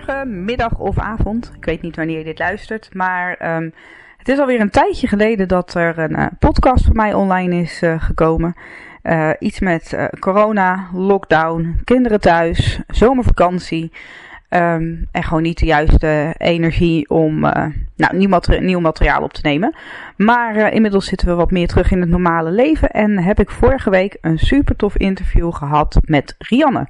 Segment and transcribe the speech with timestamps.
[0.00, 1.52] Goedemorgen, middag of avond.
[1.56, 3.70] Ik weet niet wanneer je dit luistert, maar ehm,
[4.16, 7.82] het is alweer een tijdje geleden dat er een eh, podcast van mij online is
[7.82, 8.54] eh, gekomen.
[9.02, 13.92] Eh, iets met corona, lockdown, kinderen thuis, zomervakantie.
[14.50, 17.66] Ehm, en gewoon niet de juiste energie om eh,
[17.96, 19.74] nou, nieuw, nieuw materiaal op te nemen.
[20.16, 22.90] Maar eh, inmiddels zitten we wat meer terug in het normale leven.
[22.90, 26.88] En heb ik vorige week een super tof interview gehad met Rianne.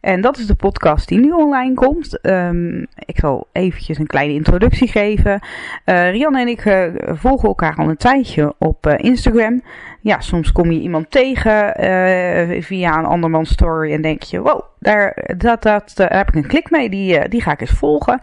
[0.00, 2.20] En dat is de podcast die nu online komt.
[2.20, 5.40] Ehm, ik zal eventjes een kleine introductie geven.
[5.84, 9.62] Eh, Rianne en ik volgen elkaar al een tijdje op Instagram.
[10.02, 14.62] Ja, soms kom je iemand tegen eh, via een andermans story en denk je, wow,
[14.78, 17.70] daar, dat, dat, daar heb ik een klik mee, die, eh, die ga ik eens
[17.70, 18.20] volgen.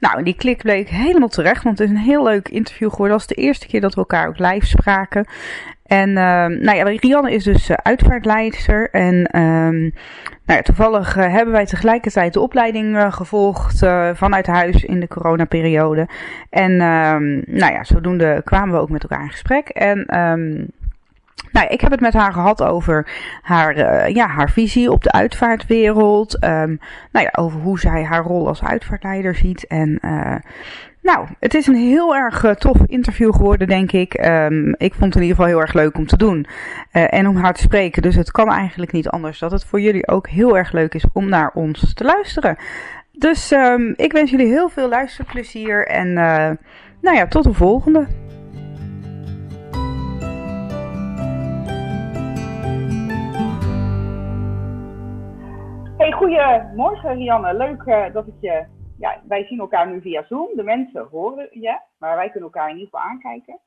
[0.00, 3.18] Nou, en die klik bleek helemaal terecht, want het is een heel leuk interview geworden.
[3.18, 5.26] Dat was de eerste keer dat we elkaar ook live spraken.
[5.86, 8.90] En ehm, nou ja, Rianne is dus uh, uitvaartleidster.
[8.90, 9.80] En ehm,
[10.44, 13.78] nou ja, toevallig uh, hebben wij tegelijkertijd de opleiding uh, gevolgd
[14.14, 16.08] vanuit huis in de coronaperiode.
[16.50, 19.68] En um, nou ja, zodoende kwamen we ook met elkaar in gesprek.
[19.68, 20.68] En um,
[21.52, 23.08] nou, ik heb het met haar gehad over
[23.42, 26.44] haar, uh, ja, haar visie op de uitvaartwereld.
[26.44, 26.78] Um,
[27.12, 29.66] nou ja, over hoe zij haar rol als uitvaartleider ziet.
[29.66, 30.34] En uh,
[31.02, 34.26] nou, het is een heel erg uh, tof interview geworden, denk ik.
[34.26, 36.46] Um, ik vond het in ieder geval heel erg leuk om te doen.
[36.90, 38.02] En om haar te spreken.
[38.02, 41.04] Dus het kan eigenlijk niet anders dat het voor jullie ook heel erg leuk is
[41.12, 42.56] om naar ons te luisteren.
[43.12, 45.86] Dus um, ik wens jullie heel veel luisterplezier.
[45.86, 46.12] En
[47.00, 48.06] nou ja, tot de volgende.
[56.04, 57.54] Hey, goedemorgen Rianne.
[57.54, 58.66] Leuk uh, dat ik je.
[58.98, 60.56] Ja, wij zien elkaar nu via Zoom.
[60.56, 63.60] De mensen horen je, maar wij kunnen elkaar in ieder geval aankijken.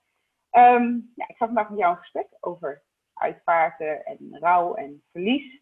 [0.52, 2.82] Um, ja, ik ga vandaag met jou een gesprek over
[3.14, 5.62] uitvaarten en rouw en verlies.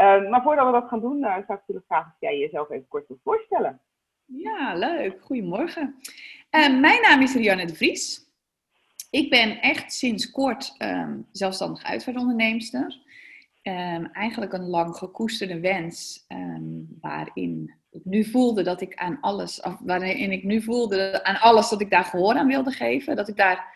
[0.00, 2.70] Um, maar voordat we dat gaan doen, uh, zou ik natuurlijk vragen of jij jezelf
[2.70, 3.80] even kort wilt voorstellen.
[4.24, 5.18] Ja, leuk.
[5.22, 5.94] Goedemorgen.
[6.50, 8.30] Uh, mijn naam is Rianne de Vries.
[9.10, 13.04] Ik ben echt sinds kort um, zelfstandig uitvaartonderneemster.
[13.68, 19.60] Um, eigenlijk een lang gekoesterde wens, um, waarin ik nu voelde dat ik aan alles,
[19.60, 23.28] of waarin ik nu voelde aan alles dat ik daar gehoor aan wilde geven, dat
[23.28, 23.74] ik daar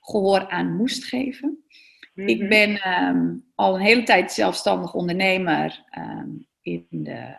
[0.00, 1.48] gehoor aan moest geven.
[1.48, 1.64] Mm
[2.14, 2.26] -hmm.
[2.26, 5.84] Ik ben um, al een hele tijd zelfstandig ondernemer
[6.60, 7.36] in de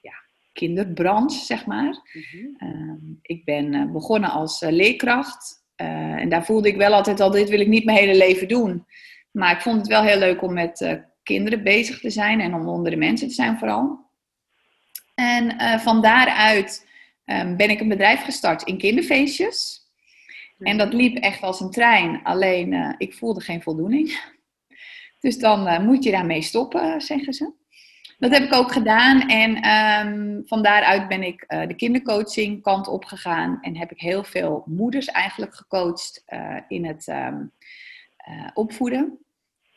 [0.00, 0.14] ja,
[0.52, 2.10] kinderbranche, zeg maar.
[2.12, 2.22] Mm
[2.58, 3.18] -hmm.
[3.22, 7.30] ik ben uh, begonnen als uh, leerkracht uh, en daar voelde ik wel altijd al,
[7.30, 8.86] dit wil ik niet mijn hele leven doen.
[9.30, 12.68] Maar ik vond het wel heel leuk om met kinderen bezig te zijn en om
[12.68, 14.04] onder de mensen te zijn vooral.
[15.14, 16.86] En uh, van daaruit
[17.24, 19.84] um, ben ik een bedrijf gestart in kinderfeestjes.
[20.58, 24.10] En dat liep echt als een trein, alleen uh, ik voelde geen voldoening.
[25.20, 27.52] Dus dan uh, moet je daarmee stoppen, zeggen ze.
[28.18, 33.04] Dat heb ik ook gedaan en um, van daaruit ben ik de kindercoaching kant op
[33.04, 33.58] gegaan.
[33.60, 36.24] En heb ik heel veel moeders eigenlijk gecoacht
[36.68, 37.52] in het um,
[38.54, 39.25] opvoeden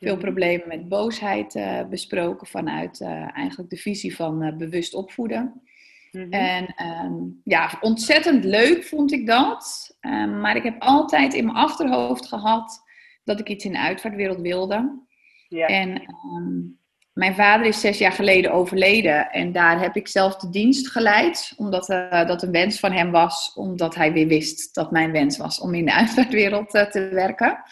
[0.00, 5.62] veel problemen met boosheid uh, besproken vanuit uh, eigenlijk de visie van uh, bewust opvoeden.
[6.10, 6.32] Mm-hmm.
[6.32, 6.74] En
[7.04, 9.96] um, ja, ontzettend leuk vond ik dat.
[10.00, 12.82] Um, maar ik heb altijd in mijn achterhoofd gehad
[13.24, 15.02] dat ik iets in de uitvaartwereld wilde.
[15.48, 15.66] Ja.
[15.66, 16.02] En
[16.36, 16.78] um,
[17.12, 19.30] mijn vader is zes jaar geleden overleden.
[19.30, 21.52] En daar heb ik zelf de dienst geleid.
[21.56, 23.52] Omdat dat een wens van hem was.
[23.54, 27.62] Omdat hij weer wist dat mijn wens was om in de uitvaartwereld te werken.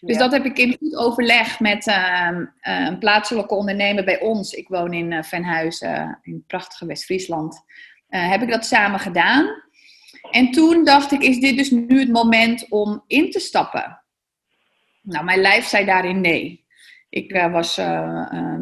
[0.00, 0.22] Dus ja.
[0.22, 4.52] dat heb ik in goed overleg met uh, uh, een plaatselijke ondernemer bij ons.
[4.52, 7.64] Ik woon in uh, Venhuizen, in prachtige West-Friesland.
[8.08, 9.62] heb ik dat samen gedaan.
[10.30, 14.02] En toen dacht ik, is dit dus nu het moment om in te stappen?
[15.02, 16.66] Nou, mijn lijf zei daarin nee.
[17.10, 17.80] Ik was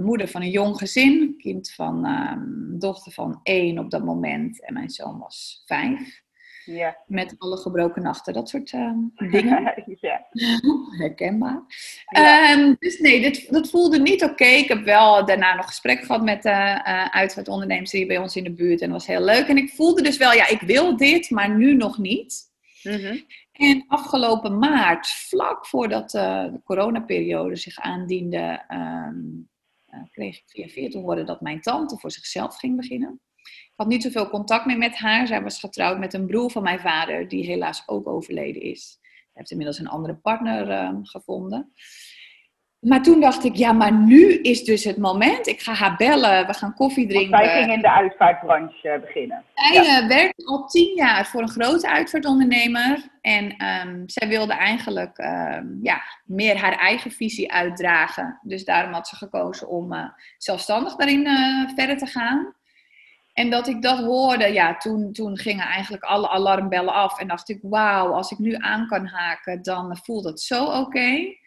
[0.02, 1.34] moeder van een jong gezin.
[1.38, 4.64] Kind van ehm, dochter van één op dat moment.
[4.64, 6.24] En mijn zoon was vijf.
[6.66, 6.96] Ja.
[7.06, 8.90] Met alle gebroken nachten, dat soort uh,
[9.30, 9.74] dingen.
[10.00, 10.26] ja.
[10.98, 11.62] Herkenbaar.
[12.06, 12.52] Ja.
[12.52, 14.32] Um, dus nee, dit, dat voelde niet oké.
[14.32, 14.54] Okay.
[14.54, 18.44] Ik heb wel daarna nog gesprek gehad met uh, uh, uitvaartondernemers hier bij ons in
[18.44, 18.80] de buurt.
[18.80, 19.48] En dat was heel leuk.
[19.48, 22.54] En ik voelde dus wel, ja, ik wil dit, maar nu nog niet.
[22.82, 23.24] Mm -hmm.
[23.52, 29.20] En afgelopen maart, vlak voordat uh, de coronaperiode zich aandiende, ehm,
[30.10, 33.20] kreeg ik via via te horen dat mijn tante voor zichzelf ging beginnen.
[33.76, 35.26] Ik had niet zoveel contact meer met haar.
[35.26, 38.98] Zij was getrouwd met een broer van mijn vader, die helaas ook overleden is.
[39.00, 41.72] Hij heeft inmiddels een andere partner uh, gevonden.
[42.80, 45.46] Maar toen dacht ik, ja, maar nu is dus het moment.
[45.46, 47.30] Ik ga haar bellen, we gaan koffie drinken.
[47.30, 49.44] Want zij ging in de uitvaartbranche eh, beginnen.
[49.54, 50.02] Zij ja.
[50.02, 53.08] uh, werkte al tien jaar voor een grote uitvaartondernemer.
[53.20, 58.38] En um, zij wilde eigenlijk um, ja, meer haar eigen visie uitdragen.
[58.42, 60.08] Dus daarom had ze gekozen om uh,
[60.38, 62.54] zelfstandig daarin uh, verder te gaan.
[63.36, 67.18] En dat ik dat hoorde, ja, toen, toen gingen eigenlijk alle alarmbellen af.
[67.18, 70.78] En dacht ik, wauw, als ik nu aan kan haken, dan voelt het zo oké.
[70.78, 71.38] Okay.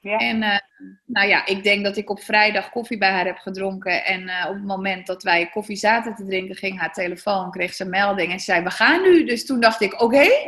[0.00, 0.18] Ja.
[0.18, 0.58] En uh,
[1.06, 4.04] nou ja, ik denk dat ik op vrijdag koffie bij haar heb gedronken.
[4.04, 7.74] En uh, op het moment dat wij koffie zaten te drinken, ging haar telefoon, kreeg
[7.74, 9.24] ze een melding en ze zei: We gaan nu.
[9.24, 10.04] Dus toen dacht ik: Oké.
[10.04, 10.28] Okay.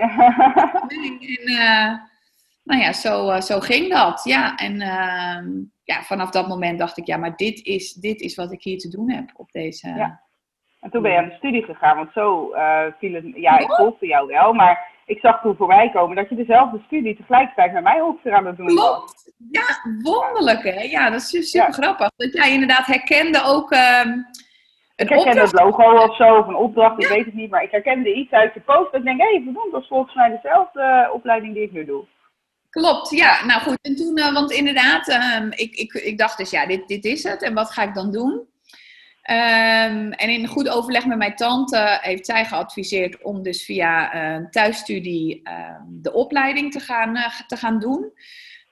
[1.36, 1.92] en uh,
[2.62, 4.24] nou ja, zo, zo ging dat.
[4.24, 5.48] Ja, en ehm,
[5.84, 8.78] ja, vanaf dat moment dacht ik: Ja, maar dit is, dit is wat ik hier
[8.78, 9.88] te doen heb op deze.
[9.88, 10.25] Ja.
[10.86, 12.52] En toen ben je aan de studie gegaan, want zo
[12.98, 13.24] viel het.
[13.34, 17.16] Ja, ik volgde jou wel, maar ik zag toen voorbij komen dat je dezelfde studie
[17.16, 19.14] tegelijkertijd met mij ongeveer aan het doen was.
[19.50, 19.62] Ja,
[20.02, 20.82] wonderlijk hè.
[20.82, 21.72] Ja, dat is super ja.
[21.72, 22.10] grappig.
[22.16, 23.72] Dat jij inderdaad herkende ook...
[23.72, 24.26] Um,
[24.96, 27.50] ik herkende het logo of zo, of een opdracht, ik weet het niet.
[27.50, 28.92] Maar ik herkende iets uit je post.
[28.92, 31.84] En ik denk, hé, hey, verdomd, dat is volgens mij dezelfde opleiding die ik nu
[31.84, 32.04] doe.
[32.70, 33.44] Klopt, ja.
[33.44, 36.88] Nou goed, en toen, uh, want inderdaad, um, ik, ik, ik dacht dus, ja, dit,
[36.88, 37.42] dit is het.
[37.42, 38.54] En wat ga ik dan doen?
[39.30, 44.46] Um, en in goed overleg met mijn tante heeft zij geadviseerd om dus via uh,
[44.46, 48.12] thuisstudie uh, de opleiding te gaan, uh, te gaan doen.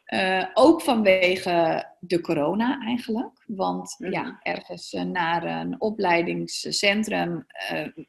[0.06, 3.44] Uh, ook vanwege de corona eigenlijk.
[3.46, 4.14] Want mm -hmm.
[4.14, 7.46] ja, ergens naar een opleidingscentrum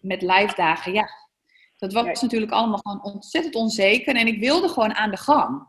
[0.02, 1.10] met lijfdagen, ja,
[1.78, 4.16] dat was natuurlijk allemaal gewoon ontzettend onzeker.
[4.16, 5.68] En ik wilde gewoon aan de gang.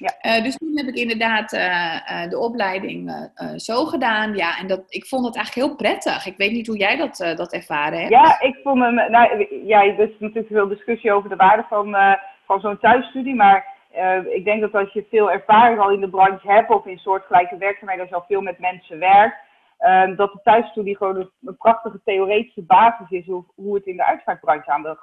[0.00, 0.36] Ja.
[0.36, 4.34] Uh, dus toen heb ik inderdaad uh, uh, de opleiding zo gedaan.
[4.34, 6.26] Ja, en dat, ik vond het eigenlijk heel prettig.
[6.26, 8.10] Ik weet niet hoe jij dat, dat ervaren hebt.
[8.10, 8.94] Ja, ik vond hem.
[8.94, 11.96] Nou, ja, er is natuurlijk veel discussie over de waarde van,
[12.44, 13.34] van zo'n thuisstudie.
[13.34, 13.66] Maar
[14.30, 17.56] ik denk dat als je veel ervaring al in de branche hebt of in soortgelijke
[17.56, 19.36] werkzaamheden, als je al veel met mensen werkt,
[20.16, 24.06] dat de thuisstudie gewoon een, een, prachtige theoretische basis is hoe, hoe het in de
[24.06, 24.96] uitvaartbranche aan de,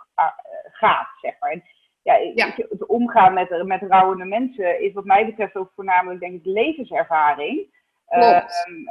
[0.71, 1.51] gaat, zeg maar.
[1.51, 1.63] En,
[2.07, 2.65] ja, ja.
[2.69, 7.75] het omgaan met, met rouwende mensen is wat mij betreft ook voornamelijk denk ik levenservaring.
[8.09, 8.41] Uh,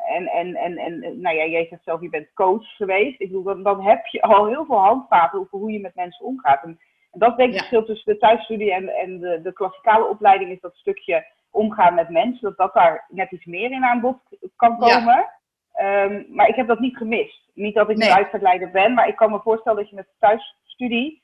[0.08, 3.20] en, en, en, en nou ja, jij zegt zelf, je bent coach geweest.
[3.20, 6.26] Ik bedoel, dan, dan heb je al heel veel handvaten over hoe je met mensen
[6.26, 6.62] omgaat.
[6.62, 6.78] En,
[7.12, 7.58] en dat denk ik ja.
[7.58, 12.08] verschil tussen de thuisstudie en, en de, de klassikale opleiding is dat stukje omgaan met
[12.08, 12.42] mensen.
[12.42, 14.18] Dat dat daar net iets meer in aan bod
[14.56, 15.26] kan komen.
[15.74, 16.04] Ja.
[16.04, 17.50] Um, maar ik heb dat niet gemist.
[17.54, 18.08] Niet dat ik nee.
[18.08, 21.22] een uitvaartleider ben, maar ik kan me voorstellen dat je met thuisstudie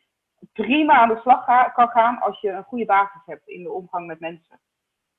[0.52, 3.72] prima aan de slag ga, kan gaan als je een goede basis hebt in de
[3.72, 4.60] omgang met mensen.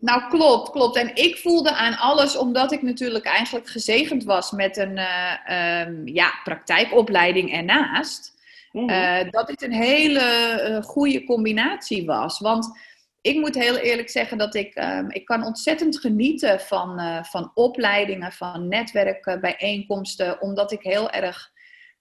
[0.03, 0.95] Nou, klopt, klopt.
[0.95, 6.07] En ik voelde aan alles, omdat ik natuurlijk eigenlijk gezegend was met een uh, um,
[6.07, 8.33] ja, praktijkopleiding ernaast,
[8.71, 8.89] mm -hmm.
[8.89, 10.21] uh, dat dit een hele
[10.69, 12.39] uh, goede combinatie was.
[12.39, 12.79] Want
[13.21, 18.31] ik moet heel eerlijk zeggen dat ik, um, ik kan ontzettend genieten van, van opleidingen,
[18.31, 21.52] van netwerkbijeenkomsten, omdat ik heel erg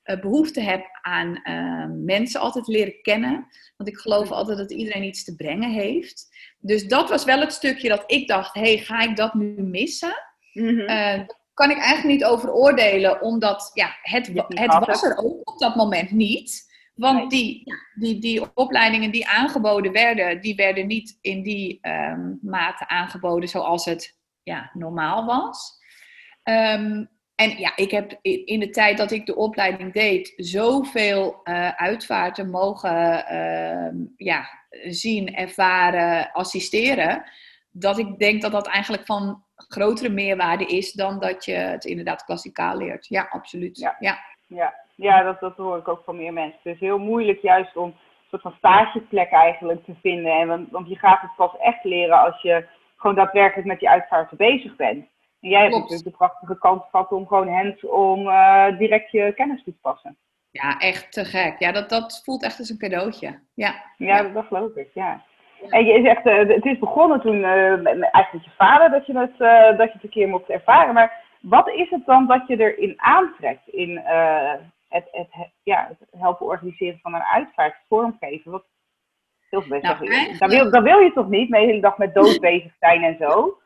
[0.03, 3.47] behoefte heb aan uh, mensen altijd leren kennen.
[3.77, 6.29] Want ik geloof altijd dat iedereen iets te brengen heeft.
[6.59, 10.15] Dus dat was wel het stukje dat ik dacht: hey, ga ik dat nu missen?
[10.53, 10.79] Mm -hmm.
[10.79, 11.21] uh,
[11.55, 15.77] kan ik eigenlijk niet over oordelen, omdat ja, het, het was er ook op dat
[15.77, 16.71] moment niet.
[16.95, 17.63] Want die,
[17.95, 23.85] die, die opleidingen die aangeboden werden, die werden niet in die um, mate aangeboden zoals
[23.85, 25.81] het ja, normaal was.
[26.45, 27.09] Um,
[27.43, 32.51] en ja, ik heb in de tijd dat ik de opleiding deed, zoveel uh, uitvaarten
[32.51, 34.45] mogen uh, ja,
[34.83, 37.25] zien, ervaren, assisteren.
[37.71, 42.25] Dat ik denk dat dat eigenlijk van grotere meerwaarde is dan dat je het inderdaad
[42.25, 43.07] klassikaal leert.
[43.09, 43.79] Ja, absoluut.
[43.79, 44.19] Ja, ja.
[44.47, 44.75] ja.
[44.95, 46.61] ja dat, dat hoor ik ook van meer mensen.
[46.63, 47.95] Het is heel moeilijk juist om een
[48.29, 50.33] soort van stageplek eigenlijk te vinden.
[50.33, 53.89] En want, want je gaat het pas echt leren als je gewoon daadwerkelijk met die
[53.89, 55.07] uitvaarten bezig bent.
[55.43, 59.63] En jij hebt natuurlijk de prachtige kans gehad om gewoon hands-on uh, direct je kennis
[59.65, 60.17] toe te passen.
[60.51, 61.59] Ja, echt te gek.
[61.59, 63.41] Ja, dat, dat voelt echt als een cadeautje.
[63.55, 64.23] Ja, ja, ja.
[64.23, 65.23] dat geloof ik, ja.
[65.61, 65.69] ja.
[65.69, 69.19] En je zegt, uh, het is begonnen toen uh, eigenlijk met je vader dat je,
[69.19, 69.39] het,
[69.79, 70.95] dat je het een keer mocht ervaren.
[70.95, 74.01] Maar wat is het dan dat je erin aantrekt in
[74.89, 78.51] het, het, het, ja, het helpen organiseren van een uitvaart, vormgeven?
[78.51, 78.65] Wat,
[79.51, 82.15] heel veel nou, zeggen, dat, wil, dat wil je toch niet, de hele dag met
[82.15, 83.57] dood bezig zijn en zo?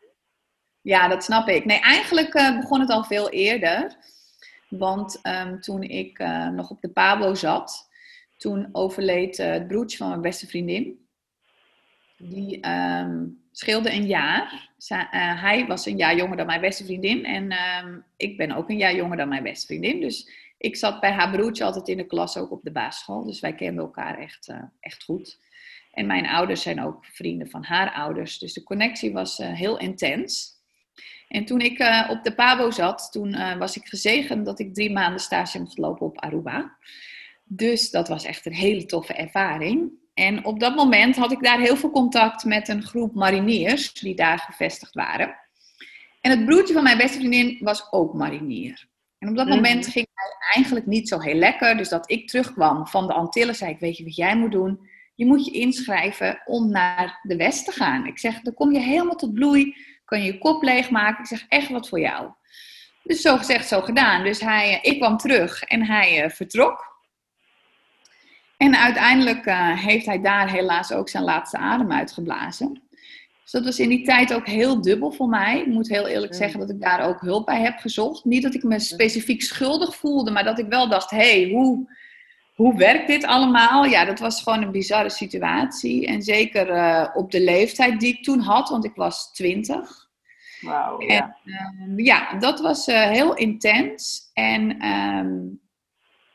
[0.87, 1.65] Ja, dat snap ik.
[1.65, 3.97] Nee, eigenlijk uh, begon het al veel eerder.
[4.69, 7.91] Want um, toen ik uh, nog op de Pabo zat,
[8.37, 11.07] toen overleed uh, het broertje van mijn beste vriendin.
[12.17, 14.71] die ehm, scheelde een jaar.
[14.89, 17.25] Eh, hij was een jaar jonger dan mijn beste vriendin.
[17.25, 20.01] En ehm, ik ben ook een jaar jonger dan mijn beste vriendin.
[20.01, 23.25] Dus ik zat bij haar broertje altijd in de klas, ook op de basisschool.
[23.25, 25.41] Dus wij kenden elkaar echt, echt goed.
[25.93, 28.39] En mijn ouders zijn ook vrienden van haar ouders.
[28.39, 30.56] Dus de connectie was heel intens.
[31.29, 34.93] En toen ik uh, op de Pabo zat, toen was ik gezegend dat ik drie
[34.93, 36.77] maanden stage mocht lopen op Aruba.
[37.45, 39.91] Dus dat was echt een hele toffe ervaring.
[40.15, 44.15] En op dat moment had ik daar heel veel contact met een groep mariniers die
[44.15, 45.37] daar gevestigd waren.
[46.21, 48.87] En het broertje van mijn beste vriendin was ook marinier.
[49.19, 49.91] En op dat moment mhm.
[49.91, 51.77] ging hij eigenlijk niet zo heel lekker.
[51.77, 54.89] Dus dat ik terugkwam van de Antillen, zei ik, weet je wat jij moet doen?
[55.15, 58.07] Je moet je inschrijven om naar de West te gaan.
[58.07, 61.21] Ik zeg, dan kom je helemaal tot bloei, kan je je kop leegmaken.
[61.21, 62.31] Ik zeg, echt wat voor jou.
[63.03, 64.25] Dus zo gezegd, zo gedaan.
[64.25, 66.95] Dus hij, ik kwam terug en hij uh, vertrok.
[68.57, 72.83] En uiteindelijk uh, heeft hij daar helaas ook zijn laatste adem uitgeblazen.
[73.43, 75.61] Dus dat was in die tijd ook heel dubbel voor mij.
[75.61, 78.25] Ik moet heel eerlijk zeggen dat ik daar ook hulp bij heb gezocht.
[78.25, 81.91] Niet dat ik me specifiek schuldig voelde, maar dat ik wel dacht: hé, hey, hoe,
[82.57, 83.85] hoe werkt dit allemaal?
[83.85, 86.07] Ja, dat was gewoon een bizarre situatie.
[86.07, 90.09] En zeker uh, op de leeftijd die ik toen had, want ik was twintig.
[90.61, 91.37] Wauw, ja.
[91.45, 94.31] En, uh, ja, dat was uh, heel intens.
[94.35, 95.61] En um,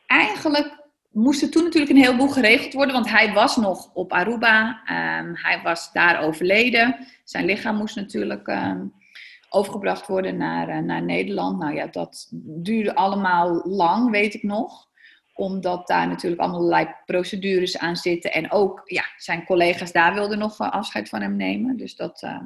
[0.08, 0.80] eigenlijk
[1.12, 4.68] moest er toen natuurlijk een heleboel geregeld worden, want hij was nog op Aruba.
[4.70, 7.08] Um, hij was daar overleden.
[7.24, 8.94] Zijn lichaam moest natuurlijk um,
[9.50, 11.60] overgebracht worden naar, uh, naar Nederland.
[11.60, 14.90] Nou ja, dat duurde allemaal lang, weet ik nog.
[15.42, 18.34] Omdat daar natuurlijk allerlei procedures aan zitten.
[18.34, 21.78] En ook ja, zijn collega's daar wilden nog afscheid van hem nemen.
[21.78, 22.42] Dus dat, uh,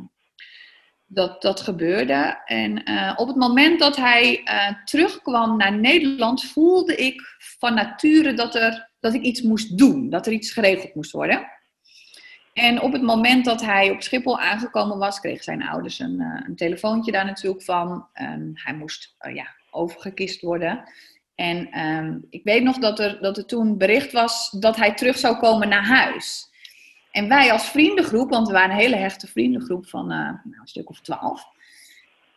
[1.06, 2.42] dat, dat gebeurde.
[2.46, 7.22] En uh, op het moment dat hij uh, terugkwam naar Nederland, voelde ik
[7.60, 11.48] van nature dat, er, dat ik iets moest doen, dat er iets geregeld moest worden.
[12.54, 16.42] En op het moment dat hij op Schiphol aangekomen was, kregen zijn ouders een, uh,
[16.48, 18.08] een telefoontje daar natuurlijk van.
[18.22, 20.84] Um, hij moest ja, overgekist worden.
[21.36, 25.18] En um, ik weet nog dat er, dat er toen bericht was dat hij terug
[25.18, 26.54] zou komen naar huis.
[27.12, 30.68] En wij als vriendengroep, want we waren een hele hechte vriendengroep van uh, nou, een
[30.68, 31.46] stuk of twaalf.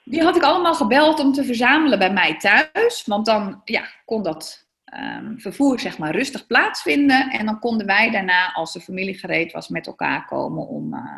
[0.05, 3.03] Die had ik allemaal gebeld om te verzamelen bij mij thuis.
[3.07, 7.31] Want dan ja, kon dat um, vervoer zeg maar rustig plaatsvinden.
[7.31, 11.17] En dan konden wij daarna, als de familie gereed was, met elkaar komen om uh,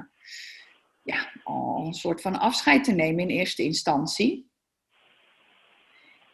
[1.02, 4.49] ja, al een soort van afscheid te nemen in eerste instantie.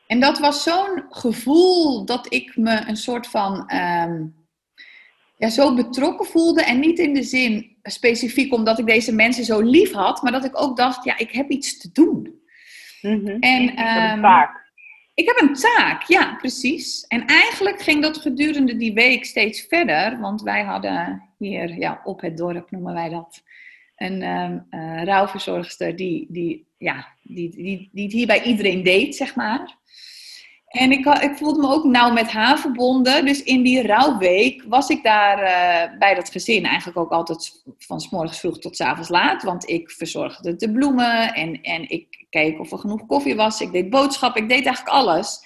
[0.07, 4.35] En dat was zo'n gevoel dat ik me een soort van um,
[5.37, 6.63] ja, zo betrokken voelde.
[6.63, 10.45] En niet in de zin specifiek omdat ik deze mensen zo lief had, maar dat
[10.45, 12.41] ik ook dacht, ja, ik heb iets te doen.
[13.01, 13.41] Mm -hmm.
[13.41, 14.65] En, um, een ehm, taak.
[15.15, 17.05] Ik heb een taak, ja, precies.
[17.07, 22.21] En eigenlijk ging dat gedurende die week steeds verder, want wij hadden hier ja, op
[22.21, 23.43] het dorp, noemen wij dat,
[23.97, 29.17] een um, uh, rouwverzorgster die, die, ja, die, die, die het hier bij iedereen deed,
[29.17, 29.76] zeg maar.
[30.67, 33.25] En ik, ik, voelde me ook nauw met haar verbonden.
[33.25, 38.00] Dus in die rouwweek was ik daar uh, bij dat gezin eigenlijk ook altijd van
[38.00, 39.43] s morgens vroeg tot s avonds laat.
[39.43, 43.61] Want ik verzorgde de bloemen en, en ik keek of er genoeg koffie was.
[43.61, 45.41] Ik deed boodschappen, ik deed eigenlijk alles.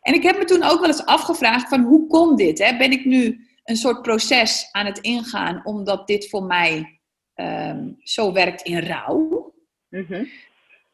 [0.00, 2.58] En ik heb me toen ook wel eens afgevraagd van hoe komt dit?
[2.58, 2.76] Hè?
[2.76, 6.93] Ben ik nu een soort proces aan het ingaan omdat dit voor mij
[7.34, 9.52] um, zo werkt in rouw?
[9.88, 10.28] Mm -hmm.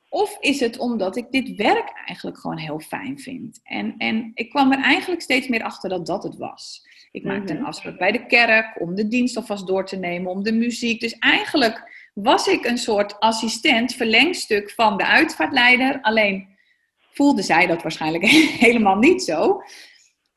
[0.09, 3.61] Of is het omdat ik dit werk eigenlijk gewoon heel fijn vind?
[3.63, 6.89] En, en ik kwam er eigenlijk steeds meer achter dat dat het was.
[7.11, 10.43] Ik maakte een afspraak bij de kerk om de dienst alvast door te nemen, om
[10.43, 11.01] de muziek.
[11.01, 16.01] Dus eigenlijk was ik een soort assistent, verlengstuk van de uitvaartleider.
[16.01, 16.49] Alleen
[17.13, 18.25] voelde zij dat waarschijnlijk
[18.67, 19.63] helemaal niet zo.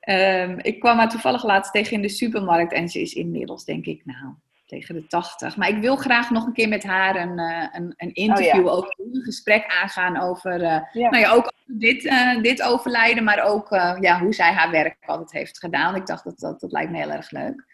[0.09, 3.85] Um, ik kwam haar toevallig laatst tegen in de supermarkt en ze is inmiddels, denk
[3.85, 4.33] ik, nou,
[4.73, 5.57] tegen de 80.
[5.57, 8.63] Maar ik wil graag nog een keer met haar een, uh, een, een, interview, oh,
[8.65, 8.71] ja.
[8.71, 11.09] ook een gesprek aangaan over, uh, ja.
[11.09, 14.97] nou ja, ook over dit, uh, dit overlijden, maar ook ja, hoe zij haar werk
[15.05, 15.95] altijd heeft gedaan.
[15.95, 17.65] Ik dacht dat, dat dat lijkt me heel erg leuk.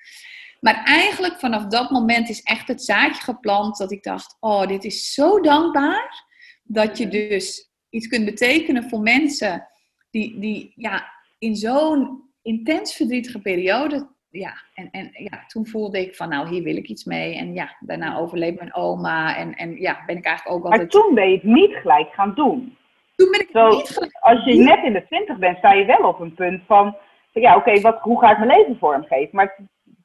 [0.59, 4.83] Maar eigenlijk vanaf dat moment is echt het zaadje geplant dat ik dacht, oh, dit
[4.83, 6.25] is zo dankbaar
[6.63, 9.67] dat je dus iets kunt betekenen voor mensen
[10.09, 16.15] die, die ja, in zo'n intens verdrietige periode ja, en, en ja, toen voelde ik
[16.15, 17.35] van, nou, hier wil ik iets mee.
[17.35, 19.37] En ja, daarna overleed mijn oma.
[19.37, 20.81] En, en ja, ben ik eigenlijk ook altijd...
[20.81, 22.77] Maar toen ben je het niet gelijk gaan doen.
[23.15, 25.73] Toen ben ik Zo, het niet gelijk Als je net in de twintig bent, sta
[25.73, 26.97] je wel op een punt van...
[27.31, 29.35] Ja, oké, okay, hoe ga ik mijn leven vormgeven?
[29.35, 29.57] Maar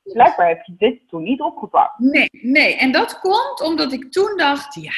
[0.02, 1.99] blijkbaar heb je dit toen niet opgepakt.
[1.99, 2.76] Nee, nee.
[2.76, 4.93] En dat komt omdat ik toen dacht, ja,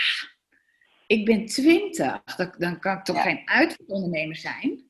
[1.07, 2.23] ik ben twintig.
[2.59, 3.23] Dan kan ik toch ja.
[3.23, 4.86] geen uitondernemer zijn?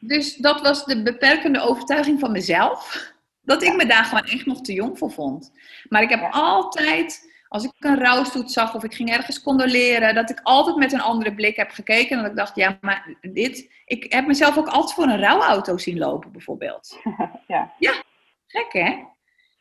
[0.00, 3.12] Dus dat was de beperkende overtuiging van mezelf.
[3.40, 5.52] Dat ik me daar gewoon echt nog te jong voor vond.
[5.88, 10.30] Maar ik heb altijd, als ik een rouwstoet zag of ik ging ergens condoleren, dat
[10.30, 12.16] ik altijd met een andere blik heb gekeken.
[12.16, 13.70] En dat ik dacht, ja, maar dit.
[13.84, 17.00] Ik heb mezelf ook altijd voor een rouwauto zien lopen, bijvoorbeeld.
[17.46, 17.72] ja.
[17.78, 18.02] ja,
[18.46, 19.04] gek hè?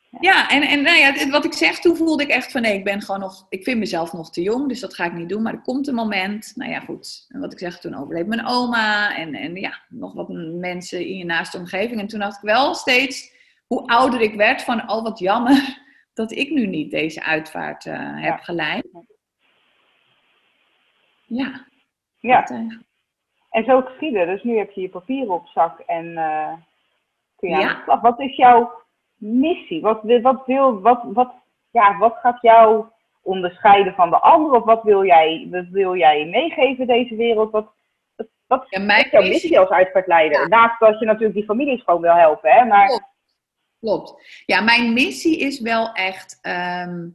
[0.10, 2.84] Ja, en, en nou ja, wat ik zeg, toen voelde ik echt van nee, ik
[2.84, 5.42] ben gewoon nog, ik vind mezelf nog te jong, dus dat ga ik niet doen.
[5.42, 7.26] Maar er komt een moment, nou ja, goed.
[7.30, 11.18] En wat ik zeg, toen overleed mijn oma en, en ja, nog wat mensen in
[11.18, 12.00] je naaste omgeving.
[12.00, 13.34] En toen dacht ik wel steeds,
[13.68, 15.78] hoe ouder ik werd, van al oh, wat jammer
[16.14, 18.88] dat ik nu niet deze uitvaart uh, heb geleid.
[21.26, 21.68] Ja.
[22.20, 22.44] Ja.
[23.50, 24.28] en zo geschieden.
[24.28, 26.54] Dus nu heb je je papieren op zak en uh,
[27.36, 28.02] kun je aan de slag.
[28.02, 28.80] Wat is jouw
[29.20, 29.82] missie?
[29.82, 31.32] Wat, wat, wil, wat, wat,
[31.72, 32.86] ja, wat gaat jou
[33.22, 34.60] onderscheiden van de anderen?
[34.60, 37.52] Of wat wil jij, wat wil jij meegeven deze wereld?
[37.52, 37.68] Wat,
[38.48, 40.50] wat, ja, mijn is jouw missie als uitvaartleider?
[40.50, 42.52] Naast dat je natuurlijk die families gewoon wil helpen.
[42.52, 42.66] Hè?
[42.66, 42.88] Maar...
[42.88, 43.08] Klopt.
[43.80, 44.44] Klopt.
[44.46, 47.08] Ja, mijn missie is wel echt ehm,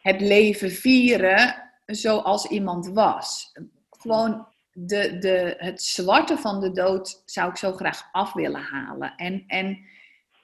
[0.00, 3.52] het leven vieren zoals iemand was.
[3.90, 9.12] Gewoon de, de, het zwarte van de dood zou ik zo graag af willen halen.
[9.16, 9.78] En, en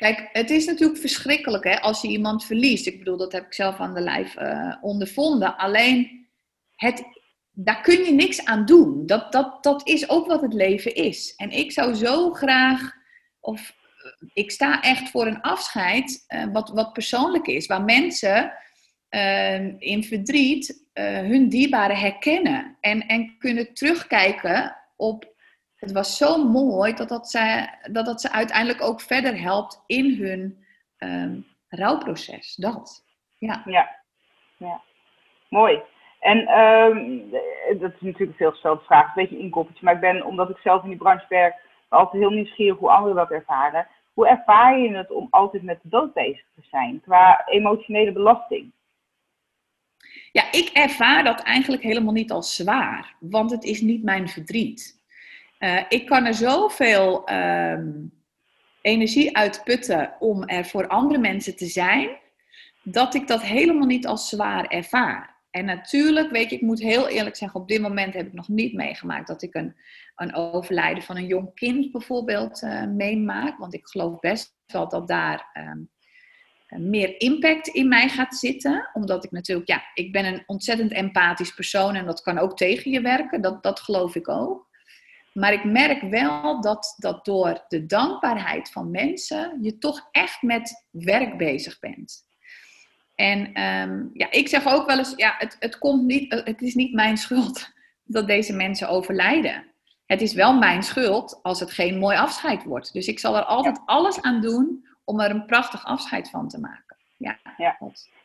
[0.05, 2.87] Kijk, het is natuurlijk verschrikkelijk hè, als je iemand verliest.
[2.87, 5.57] Ik bedoel, dat heb ik zelf aan de lijf uh, ondervonden.
[5.57, 6.27] Alleen,
[6.75, 7.05] het,
[7.51, 9.07] daar kun je niks aan doen.
[9.07, 11.35] Dat, dat, dat is ook wat het leven is.
[11.37, 12.93] En ik zou zo graag,
[13.41, 18.53] of eh, ik sta echt voor een afscheid, uh, wat, wat persoonlijk is, waar mensen
[19.79, 25.34] in verdriet hun dierbaren herkennen en, en kunnen terugkijken op
[25.85, 30.15] het was zo mooi dat dat ze, dat dat ze uiteindelijk ook verder helpt in
[30.23, 30.65] hun
[30.99, 32.55] um, rouwproces.
[32.55, 33.05] Dat.
[33.39, 33.63] Ja.
[33.67, 33.97] ja.
[34.57, 34.81] ja.
[35.49, 35.83] Mooi.
[36.21, 37.31] En um,
[37.79, 39.85] dat is natuurlijk een veelgestelde vraag, een beetje een inkoppertje.
[39.85, 41.55] Maar ik ben, omdat ik zelf in die branche werk,
[41.89, 43.87] altijd heel nieuwsgierig hoe anderen dat ervaren.
[44.13, 48.73] Hoe ervaar je het om altijd met de dood bezig te zijn, qua emotionele belasting?
[50.33, 55.04] Ja, ik ervaar dat eigenlijk helemaal niet als zwaar, want het is niet mijn verdriet.
[55.65, 58.13] Uh, ik kan er zoveel um,
[58.81, 62.19] energie uitputten om er voor andere mensen te zijn,
[62.83, 65.43] dat ik dat helemaal niet als zwaar ervaar.
[65.51, 68.75] En natuurlijk, weet ik moet heel eerlijk zeggen, op dit moment heb ik nog niet
[68.75, 69.77] meegemaakt dat ik een,
[70.17, 73.59] een overlijden van een jong kind bijvoorbeeld uh, meemaak.
[73.59, 75.91] Want ik geloof best wel dat daar um,
[76.69, 78.91] meer impact in mij gaat zitten.
[78.93, 82.91] Omdat ik natuurlijk, ja, ik ben een ontzettend empathisch persoon en dat kan ook tegen
[82.91, 83.41] je werken.
[83.41, 84.73] Dat, dat geloof ik ook.
[85.35, 90.87] Maar ik merk wel dat, dat door de dankbaarheid van mensen je toch echt met
[90.91, 92.23] werk bezig bent.
[93.15, 96.75] En um, ja, ik zeg ook wel eens, ja, het, het, komt niet, het is
[96.75, 97.73] niet mijn schuld
[98.05, 99.73] dat deze mensen overlijden.
[100.07, 102.93] Het is wel mijn schuld als het geen mooi afscheid wordt.
[102.93, 106.61] Dus ik zal er altijd alles aan doen om er een prachtig afscheid van te
[106.61, 106.97] maken.
[107.17, 107.77] Ja, ja.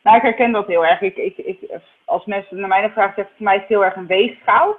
[0.02, 1.00] Nou, ik herken dat heel erg.
[1.00, 1.58] Ik, ik, ik,
[2.04, 4.76] als mensen naar mij vragen, zeggen voor mij is het heel erg een weegschaal.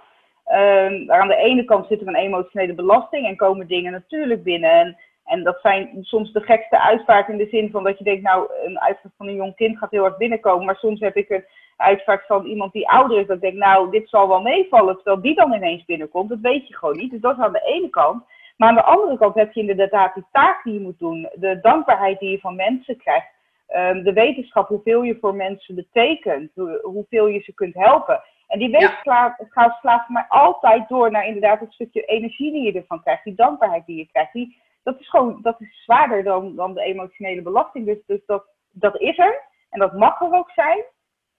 [0.53, 4.71] Um, aan de ene kant zit er een emotionele belasting en komen dingen natuurlijk binnen.
[4.71, 8.23] En, en dat zijn soms de gekste uitvaart in de zin van dat je denkt,
[8.23, 10.65] nou, een uitvaart van een jong kind gaat heel hard binnenkomen.
[10.65, 11.45] Maar soms heb ik een
[11.77, 14.95] uitvaart van iemand die ouder is, dat ik nou, dit zal wel meevallen.
[14.95, 17.11] Terwijl die dan ineens binnenkomt, dat weet je gewoon niet.
[17.11, 18.23] Dus dat is aan de ene kant.
[18.57, 21.59] Maar aan de andere kant heb je inderdaad die taak die je moet doen, de
[21.61, 23.27] dankbaarheid die je van mensen krijgt,
[23.75, 28.21] um, de wetenschap, hoeveel je voor mensen betekent, hoeveel je ze kunt helpen.
[28.51, 29.77] En die weegschaal ja.
[29.81, 33.35] slaat voor mij altijd door naar inderdaad het stukje energie die je ervan krijgt, die
[33.35, 34.33] dankbaarheid die je krijgt.
[34.33, 37.85] Die, dat is gewoon, dat is zwaarder dan, dan de emotionele belasting.
[37.85, 40.83] Dus, dus dat, dat is er en dat mag er ook zijn,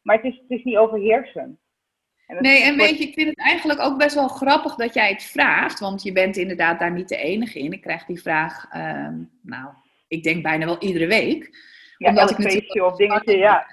[0.02, 1.58] maar het is, het is niet overheersend.
[2.26, 5.22] nee, en weet je, ik vind het eigenlijk ook best wel grappig dat jij het
[5.22, 7.72] vraagt, want je bent inderdaad daar niet de enige in.
[7.72, 9.68] Ik krijg die vraag, ehm, nou,
[10.08, 11.70] ik denk bijna wel iedere week.
[11.98, 13.66] Ja, omdat ik natuurlijk of dingetje, ja.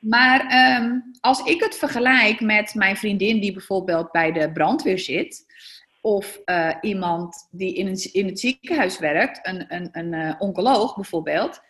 [0.00, 5.46] Maar ehm, als ik het vergelijk met mijn vriendin die bijvoorbeeld bij de brandweer zit,
[6.00, 10.94] of uh, iemand die in, een, in het ziekenhuis werkt, een, een, een uh, oncoloog
[10.94, 11.60] bijvoorbeeld.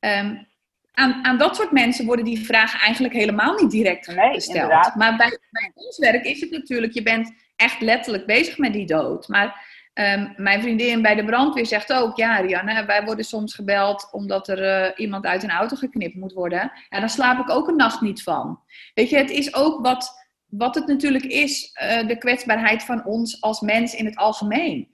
[0.00, 0.48] Um,
[0.92, 4.70] aan, aan dat soort mensen worden die vragen eigenlijk helemaal niet direct gesteld.
[4.70, 8.72] Nee, maar bij, bij ons werk is het natuurlijk, je bent echt letterlijk bezig met
[8.72, 9.28] die dood.
[9.28, 14.08] Maar Ehm, mijn vriendin bij de brandweer zegt ook, ja Rianne, wij worden soms gebeld
[14.12, 16.72] omdat er uh, iemand uit een auto geknipt moet worden.
[16.88, 18.60] En daar slaap ik ook een nacht niet van.
[18.94, 20.12] Weet je, het is ook wat,
[20.46, 24.88] wat het natuurlijk is, uh, de kwetsbaarheid van ons als mens in het algemeen.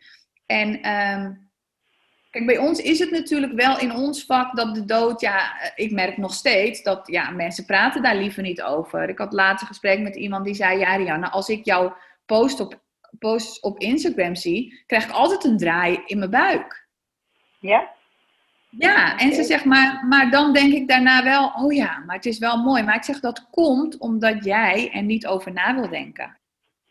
[0.47, 1.51] En um,
[2.31, 5.71] kijk, bij ons is het natuurlijk wel in ons vak dat de dood, ja, eh,
[5.75, 9.09] ik merk nog steeds dat ja, mensen praten daar liever niet over.
[9.09, 12.61] Ik had laatst een gesprek met iemand die zei, ja Rianne, als ik jouw post
[12.61, 12.85] op
[13.19, 16.87] posts op Instagram zie, krijg ik altijd een draai in mijn buik.
[17.59, 17.95] Ja?
[18.79, 22.27] Ja, en ze zegt maar, maar dan denk ik daarna wel, oh ja, maar het
[22.27, 22.83] is wel mooi.
[22.83, 26.39] Maar ik zeg dat komt omdat jij er niet over na wil denken.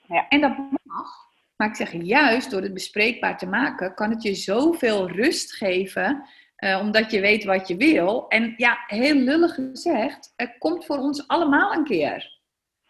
[0.08, 0.28] Ja.
[0.30, 1.24] En dat mag.
[1.56, 6.26] Maar ik zeg juist door het bespreekbaar te maken, kan het je zoveel rust geven,
[6.56, 8.28] eh, omdat je weet wat je wil.
[8.28, 12.40] En ja, heel lullig gezegd, het komt voor ons allemaal een keer.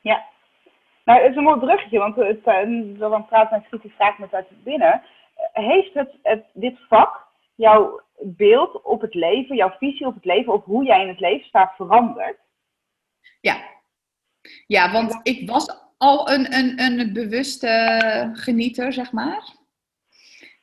[0.01, 0.23] Ja.
[1.05, 4.63] Nou, het is een mooi bruggetje, want het, uh, dan praat kritisch vraag met uit
[4.63, 5.01] binnen.
[5.53, 10.53] Heeft het, het, dit vak jouw beeld op het leven, jouw visie op het leven,
[10.53, 12.37] of hoe jij in het leven staat, veranderd?
[13.41, 13.57] Ja.
[14.67, 19.53] Ja, want ik was al een, een, een bewuste genieter, zeg maar.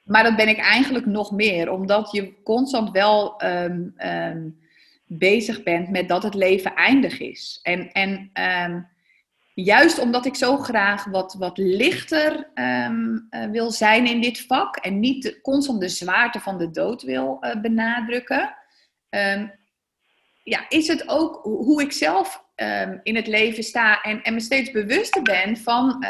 [0.03, 4.49] Maar dat ben ik eigenlijk nog meer, omdat je constant wel ehm, ehm,
[5.07, 7.61] bezig bent met dat het leven eindig is.
[7.63, 8.81] En, en ehm,
[9.55, 14.77] juist omdat ik zo graag wat, wat lichter um, uh, wil zijn in dit vak
[14.77, 18.55] en niet de, constant de zwaarte van de dood wil uh, benadrukken,
[19.11, 19.61] um,
[20.43, 24.41] ja, is het ook hoe ik zelf um, in het leven sta en, en me
[24.41, 26.05] steeds bewuster ben van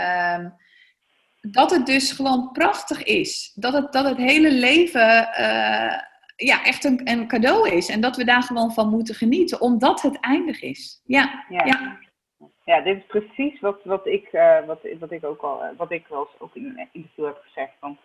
[1.41, 3.53] dat het dus gewoon prachtig is.
[3.55, 5.99] Dat het, dat het hele leven uh,
[6.37, 10.03] ja, echt een, een cadeau is en dat we daar gewoon van moeten genieten, omdat
[10.03, 11.01] het eindig is.
[11.05, 11.45] ja.
[11.49, 11.65] ja.
[11.65, 11.99] ja
[12.64, 16.07] ja, dit is precies wat, wat, ik, uh, wat, wat ik ook al, wat ik
[16.09, 17.72] wel eens ook in een interview heb gezegd.
[17.81, 17.98] Van,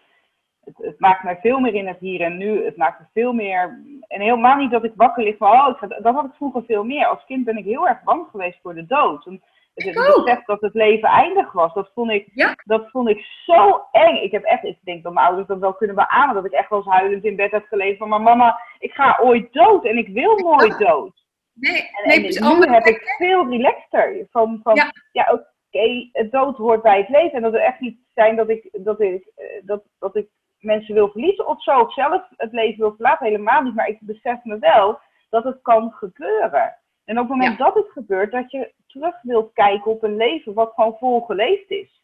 [0.64, 2.66] het, het, maakt mij veel meer in het hier en nu.
[2.66, 3.82] Het maakt me veel meer.
[4.08, 6.84] En helemaal niet dat ik wakker lig van, oh, ik dat had ik vroeger veel
[6.84, 7.06] meer.
[7.06, 9.26] Als kind ben ik heel erg bang geweest voor de dood.
[9.26, 9.42] En
[9.74, 12.56] het besef dat het leven eindig was, dat vond, ik, ja.
[12.64, 14.16] dat vond ik zo eng.
[14.16, 16.70] Ik heb echt, ik denk dat mijn ouders dat wel kunnen beamen, dat ik echt
[16.70, 19.98] wel eens huilend in bed heb gelegen van, maar mama, ik ga ooit dood en
[19.98, 21.26] ik wil nooit dood.
[21.60, 24.28] Nee, en, nee, en nu heb ik veel relaxter.
[24.32, 27.32] Van, van ja, ja oké, okay, het dood hoort bij het leven.
[27.32, 29.32] En dat het echt niet zijn dat ik, dat, ik,
[29.64, 31.80] dat, dat ik mensen wil verliezen of zo.
[31.80, 33.26] Of zelf het leven wil verlaten.
[33.26, 33.76] Helemaal niet.
[33.76, 36.78] Maar ik besef me wel dat het kan gebeuren.
[37.06, 37.66] En op het moment Ja.
[37.66, 41.70] dat het gebeurt, dat je terug wilt kijken op een leven wat gewoon vol geleefd
[41.70, 42.04] is.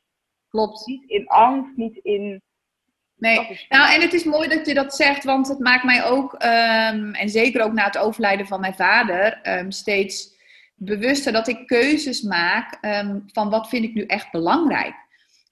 [0.50, 0.86] Klopt.
[0.88, 2.42] Niet in angst, niet in.
[3.24, 6.34] Nee, nou en het is mooi dat je dat zegt, want het maakt mij ook,
[6.34, 10.32] ehm, en zeker ook na het overlijden van mijn vader, ehm, steeds
[10.76, 14.96] bewuster dat ik keuzes maak ehm, van wat vind ik nu echt belangrijk.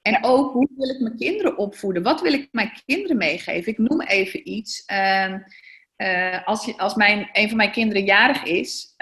[0.02, 2.04] En ook hoe wil ik mijn kinderen opvoeden?
[2.04, 3.72] Wat wil ik mijn kinderen meegeven?
[3.72, 4.84] Ik noem even iets.
[4.86, 8.96] eh, als als mijn, een van mijn kinderen jarig is,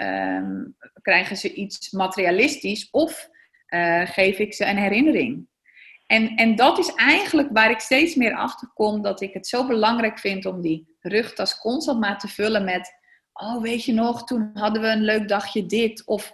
[1.02, 3.28] krijgen ze iets materialistisch of
[3.66, 5.46] eh, geef ik ze een herinnering.
[6.10, 9.66] En, en dat is eigenlijk waar ik steeds meer achter kom dat ik het zo
[9.66, 12.92] belangrijk vind om die rugtas constant maar te vullen met,
[13.32, 16.02] oh weet je nog, toen hadden we een leuk dagje dit.
[16.06, 16.32] Of,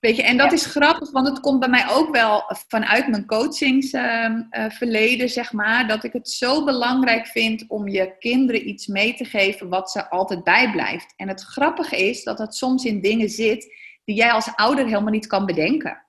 [0.00, 0.52] weet je, en dat Ja.
[0.52, 6.04] is grappig, want het komt bij mij ook wel vanuit mijn coachingsverleden, zeg maar, dat
[6.04, 10.44] ik het zo belangrijk vind om je kinderen iets mee te geven wat ze altijd
[10.44, 11.12] bijblijft.
[11.16, 15.12] En het grappige is dat het soms in dingen zit die jij als ouder helemaal
[15.12, 16.05] niet kan bedenken.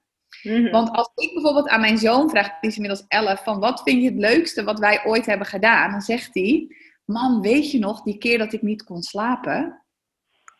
[0.47, 0.71] Mhm.
[0.71, 4.01] Want als ik bijvoorbeeld aan mijn zoon vraag, die is inmiddels 11, van wat vind
[4.01, 5.91] je het leukste wat wij ooit hebben gedaan?
[5.91, 9.81] Dan zegt hij, mam, weet je nog die keer dat ik niet kon slapen?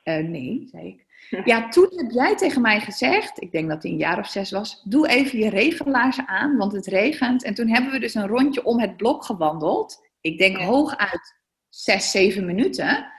[0.04, 1.06] "Eh, nee, zei ik.
[1.46, 4.52] Ja, toen heb jij tegen mij gezegd, ik denk dat hij een jaar of zes
[4.52, 7.44] was, doe even je regelaars aan, want het regent.
[7.44, 10.06] En toen hebben we dus een rondje om het blok gewandeld.
[10.22, 11.36] Ik denk hooguit
[11.70, 13.12] zes, zeven minuten.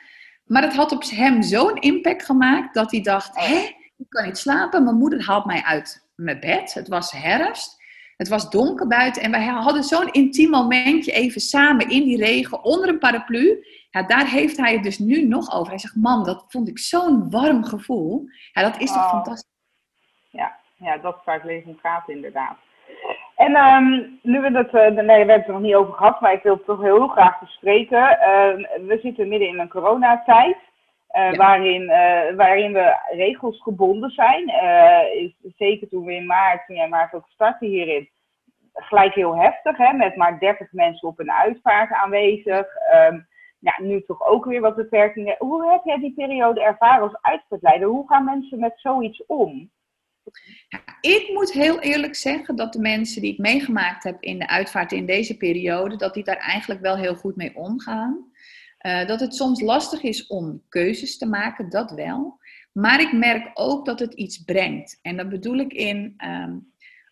[0.44, 3.42] Maar het had op hem zo'n impact gemaakt dat hij dacht, Oh.
[3.42, 3.56] hè,
[3.96, 4.84] ik kan niet slapen.
[4.84, 6.74] Mijn moeder haalt mij uit mijn bed.
[6.74, 7.76] Het was herfst.
[8.16, 9.22] Het was donker buiten.
[9.22, 13.66] En wij hadden zo'n intiem momentje even samen in die regen onder een paraplu.
[13.90, 15.68] Ja, daar heeft hij het dus nu nog over.
[15.68, 18.24] Hij zegt, mam, dat vond ik zo'n warm gevoel.
[18.52, 19.10] Ja, dat is toch Oh.
[19.10, 19.46] fantastisch.
[20.80, 22.56] Ja, dat is waar het leven om gaat, inderdaad.
[23.36, 23.86] En ehm,
[24.22, 26.42] nu we het, eh, nee, we hebben het er nog niet over gehad, maar ik
[26.42, 28.20] wil het toch heel graag bespreken.
[28.20, 30.56] Ehm, we zitten midden in een coronatijd,
[31.08, 31.36] eh, Ja.
[31.36, 34.48] waarin, eh, waarin we regels gebonden zijn.
[34.48, 38.08] Eh, is, zeker toen we in maart, toen jij maart ook startte hierin,
[38.72, 42.66] gelijk heel heftig, hè, met maar 30 mensen op een uitvaart aanwezig.
[42.90, 43.20] Ehm,
[43.58, 45.36] ja, nu toch ook weer wat beperkingen.
[45.38, 47.88] Hoe heb jij die periode ervaren als uitvaartleider?
[47.88, 49.70] Hoe gaan mensen met zoiets om?
[50.68, 54.48] Ja, ik moet heel eerlijk zeggen dat de mensen die ik meegemaakt heb in de
[54.48, 58.27] uitvaart in deze periode, dat die daar eigenlijk wel heel goed mee omgaan.
[58.78, 62.38] Eh, dat het soms lastig is om keuzes te maken, dat wel.
[62.72, 64.98] Maar ik merk ook dat het iets brengt.
[65.02, 66.56] En dat bedoel ik in, ehm,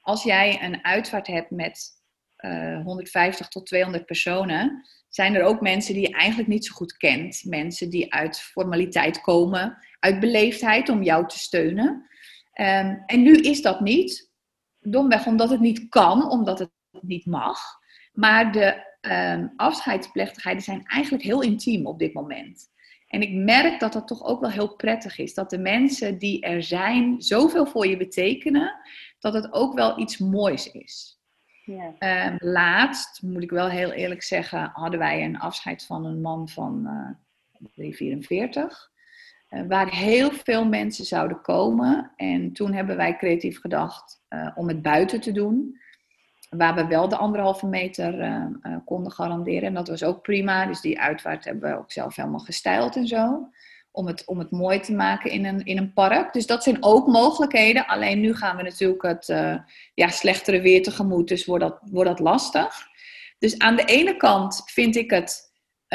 [0.01, 1.95] als jij een uitvaart hebt met
[2.37, 6.97] eh, 150 tot 200 personen, zijn er ook mensen die je eigenlijk niet zo goed
[6.97, 7.45] kent.
[7.45, 12.07] Mensen die uit formaliteit komen, uit beleefdheid om jou te steunen.
[12.53, 14.31] Ehm, en nu is dat niet.
[14.81, 17.59] Domweg omdat het niet kan, omdat het niet mag.
[18.13, 22.75] Maar de ehm, afscheidsplechtigheden zijn eigenlijk heel intiem op dit moment.
[23.07, 25.35] En ik merk dat dat toch ook wel heel prettig is.
[25.35, 28.75] Dat de mensen die er zijn zoveel voor je betekenen,
[29.19, 31.21] dat het ook wel iets moois is.
[31.65, 31.95] Ja.
[31.99, 36.49] Ehm, laatst, moet ik wel heel eerlijk zeggen, hadden wij een afscheid van een man
[36.49, 36.89] van
[37.77, 38.91] uh, 44.
[39.51, 42.13] Uh, waar heel veel mensen zouden komen.
[42.17, 45.81] En toen hebben wij creatief gedacht uh, om het buiten te doen.
[46.51, 49.63] Waar we wel de anderhalve meter uh, uh, konden garanderen.
[49.63, 50.67] En dat was ook prima.
[50.67, 53.49] Dus die uitvaart hebben we ook zelf helemaal gestyled en zo.
[53.91, 56.33] Om het, om het mooi te maken in een, in een park.
[56.33, 57.87] Dus dat zijn ook mogelijkheden.
[57.87, 59.57] Alleen nu gaan we natuurlijk het uh,
[59.95, 61.29] ja, slechtere weer tegemoet.
[61.29, 62.87] Dus wordt dat, wordt dat lastig.
[63.39, 65.53] Dus aan de ene kant vind ik het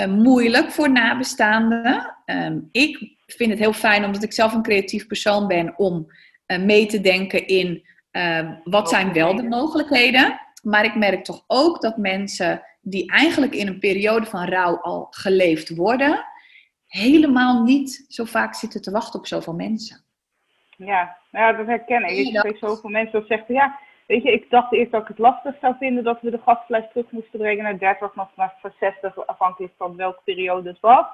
[0.09, 2.15] moeilijk voor nabestaanden.
[2.25, 5.77] Um, ik vind het heel fijn omdat ik zelf een creatief persoon ben.
[5.77, 6.11] Om
[6.59, 10.39] mee te denken in uh, wat zijn wel de mogelijkheden?
[10.63, 15.07] Maar ik merk toch ook dat mensen die eigenlijk in een periode van rouw al
[15.09, 16.25] geleefd worden,
[16.87, 20.03] helemaal niet zo vaak zitten te wachten op zoveel mensen.
[20.77, 22.17] Ja, ja dat herken ik.
[22.17, 25.17] Ik spreek zoveel mensen die zeggen, ja, weet je, ik dacht eerst dat ik het
[25.17, 29.27] lastig zou vinden dat we de gastlijst terug moesten brengen naar 30 of naar 60,
[29.27, 31.05] afhankelijk van welke periode het was.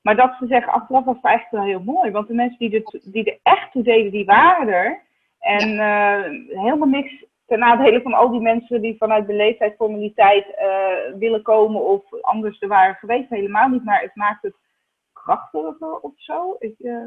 [0.00, 2.10] Maar dat ze zeggen, achteraf was het eigenlijk wel heel mooi.
[2.10, 5.02] Want de mensen die er, die er echt toe deden, die waren er.
[5.44, 6.26] En ja.
[6.26, 11.42] uh, helemaal niks ten nadele van al die mensen die vanuit de leeftijdsformaliteit uh, willen
[11.42, 13.28] komen of anders er waren geweest.
[13.28, 14.54] Helemaal niet, maar het maakt het
[15.12, 16.56] krachtiger of zo.
[16.58, 17.06] Ik, uh...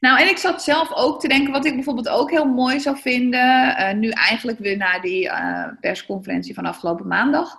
[0.00, 2.96] Nou, en ik zat zelf ook te denken, wat ik bijvoorbeeld ook heel mooi zou
[2.96, 5.30] vinden, uh, nu eigenlijk weer na die
[5.80, 7.56] persconferentie van afgelopen maandag,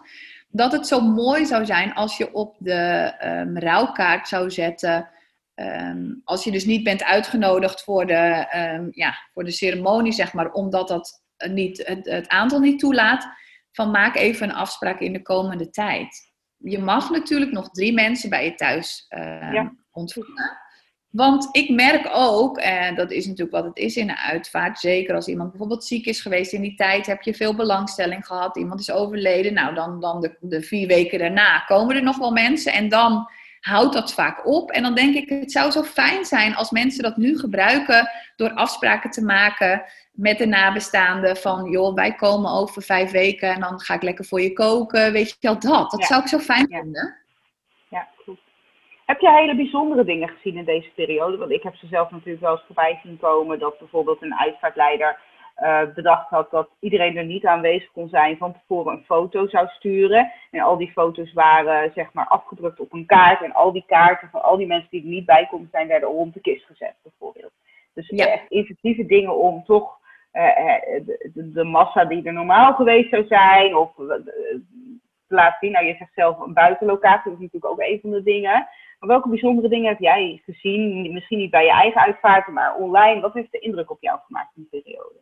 [0.49, 5.09] dat het zo mooi zou zijn als je op de um, rouwkaart zou zetten
[5.55, 10.33] Um, als je dus niet bent uitgenodigd voor de, um, ja, voor de ceremonie, zeg
[10.33, 13.27] maar, omdat dat niet, het, het, aantal niet toelaat,
[13.71, 16.33] van maak even een afspraak in de komende tijd.
[16.57, 19.73] Je mag natuurlijk nog drie mensen bij je thuis uh, ja.
[19.91, 20.63] ontvangen.
[21.09, 25.15] Want ik merk ook, en dat is natuurlijk wat het is in een uitvaart, zeker
[25.15, 28.79] als iemand bijvoorbeeld ziek is geweest in die tijd, heb je veel belangstelling gehad, iemand
[28.79, 32.73] is overleden, nou dan, dan de, de vier weken daarna komen er nog wel mensen
[32.73, 33.29] en dan
[33.65, 34.71] houdt dat vaak op.
[34.71, 38.53] En dan denk ik, het zou zo fijn zijn als mensen dat nu gebruiken door
[38.53, 43.79] afspraken te maken met de nabestaanden van, joh, wij komen over vijf weken en dan
[43.79, 45.11] ga ik lekker voor je koken.
[45.11, 45.91] Weet je wel, dat.
[45.91, 46.05] Dat ja.
[46.05, 46.81] zou ik zo fijn ja.
[46.81, 47.15] vinden.
[47.89, 48.39] Ja, goed.
[49.05, 51.37] Heb je hele bijzondere dingen gezien in deze periode?
[51.37, 55.19] Want ik heb ze zelf natuurlijk wel eens voorbij zien komen dat bijvoorbeeld een uitvaartleider
[55.57, 59.67] uh, bedacht had dat iedereen er niet aanwezig kon zijn, van tevoren een foto zou
[59.67, 60.31] sturen.
[60.51, 63.41] En al die foto's waren zeg maar afgedrukt op een kaart.
[63.41, 66.09] En al die kaarten van al die mensen die er niet bij konden zijn, werden
[66.09, 67.51] rond de kist gezet bijvoorbeeld.
[67.93, 68.27] Dus ja.
[68.27, 69.97] echt inventieve dingen om toch
[70.33, 70.41] uh,
[71.05, 75.71] de, de, de, massa die er normaal geweest zou zijn, of te laten zien.
[75.71, 78.67] Nou, je zegt zelf een buitenlocatie, dat is natuurlijk ook een van de dingen.
[78.99, 81.13] Welke bijzondere dingen heb jij gezien?
[81.13, 83.21] Misschien niet bij je eigen uitvaart, maar online.
[83.21, 85.19] Wat heeft de indruk op jou gemaakt in die periode?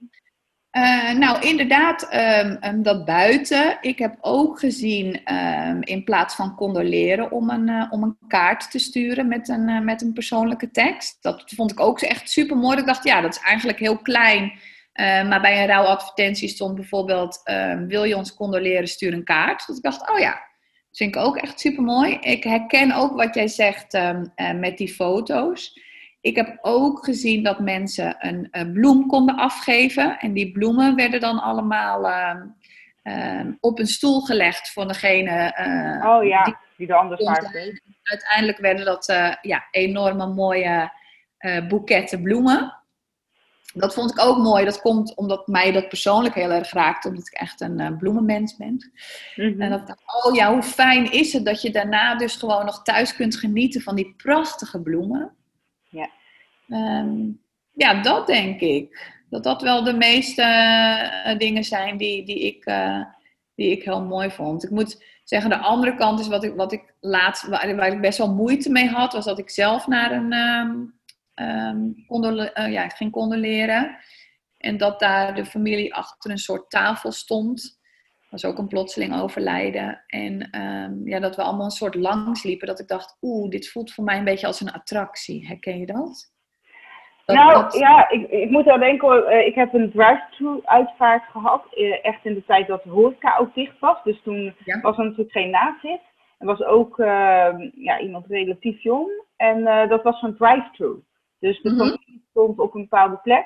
[0.77, 3.77] Uh, nou, inderdaad, um, um, dat buiten.
[3.81, 8.71] Ik heb ook gezien, um, in plaats van condoleren, om een, uh, om een kaart
[8.71, 11.17] te sturen met een, uh, met een persoonlijke tekst.
[11.21, 12.77] Dat vond ik ook echt super mooi.
[12.77, 14.53] Ik dacht, ja, dat is eigenlijk heel klein.
[15.27, 17.41] maar bij een rouwadvertentie stond bijvoorbeeld:
[17.87, 19.67] Wil je ons condoleren, stuur een kaart.
[19.67, 20.41] Dat ik dacht, oh ja,
[20.93, 22.17] dat vind ik ook echt super mooi.
[22.21, 23.97] Ik herken ook wat jij zegt
[24.55, 25.79] met die foto's.
[26.21, 30.19] Ik heb ook gezien dat mensen een, een, bloem konden afgeven.
[30.19, 32.35] En die bloemen werden dan allemaal uh,
[33.03, 35.55] uh, op een stoel gelegd voor degene.
[35.59, 40.91] Uh, oh ja, die, die de anders vaart Uiteindelijk werden dat eh, ja, enorme mooie
[41.37, 42.82] eh, boeketten bloemen.
[43.73, 44.65] Dat vond ik ook mooi.
[44.65, 47.05] Dat komt omdat mij dat persoonlijk heel erg raakt.
[47.05, 48.91] Omdat ik echt een bloemenmens ben.
[49.35, 49.61] Mm-hmm.
[49.61, 52.65] En dat ik dacht, oh ja, hoe fijn is het dat je daarna dus gewoon
[52.65, 55.31] nog thuis kunt genieten van die prachtige bloemen.
[55.89, 56.09] Ja.
[56.67, 57.41] Um,
[57.73, 59.11] ja, dat denk ik.
[59.29, 60.43] Dat dat wel de meeste
[61.25, 63.03] uh, dingen zijn die, die, ik, uh,
[63.55, 64.63] die ik heel mooi vond.
[64.63, 68.01] Ik moet zeggen, de andere kant is wat ik, wat ik laatst, waar, waar ik
[68.01, 70.93] best wel moeite mee had, was dat ik zelf naar een um,
[71.35, 73.97] um, condole uh, ja, ik ging condoleren.
[74.57, 77.81] En dat daar de familie achter een soort tafel stond.
[78.19, 80.03] Dat was ook een plotseling overlijden.
[80.07, 82.67] En um, ja, dat we allemaal een soort langs liepen.
[82.67, 85.47] Dat ik dacht, oeh, dit voelt voor mij een beetje als een attractie.
[85.47, 86.31] Herken je dat?
[87.25, 87.73] Dat, nou dat...
[87.73, 91.65] ja, ik, ik moet wel denken, uh, ik heb een drive-thru uitvaart gehad.
[91.75, 94.03] Uh, echt in de tijd dat de horeca ook dicht was.
[94.03, 94.81] Dus toen ja.
[94.81, 96.01] was er natuurlijk geen nazit.
[96.37, 99.23] Er was ook uh, ja, iemand relatief jong.
[99.37, 101.03] En eh, dat was zo'n drive-thru.
[101.43, 101.97] Dus de mm-hmm.
[102.29, 103.45] stond op een bepaalde plek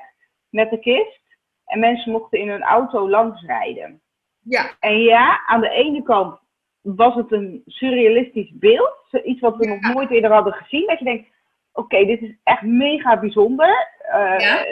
[0.49, 1.21] met de kist.
[1.65, 4.01] En mensen mochten in hun auto langs rijden.
[4.43, 4.71] Ja.
[4.79, 6.39] En ja, aan de ene kant
[6.81, 9.23] was het een surrealistisch beeld.
[9.23, 10.87] Iets wat we nog nooit eerder hadden gezien.
[10.87, 11.29] Dat je denkt,
[11.73, 13.87] oké, dit is echt mega bijzonder.
[14.09, 14.65] Uh, ja?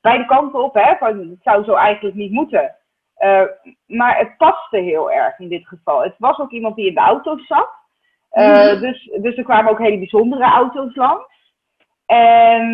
[0.00, 0.96] beide kanten op, hè.
[0.96, 2.76] Van, het zou zo eigenlijk niet moeten.
[3.18, 3.42] Uh,
[3.86, 6.02] maar het paste heel erg in dit geval.
[6.02, 7.70] Het was ook iemand die in de auto zat.
[8.32, 11.33] Uh, dus, dus er kwamen ook hele bijzondere auto's langs.
[12.06, 12.64] En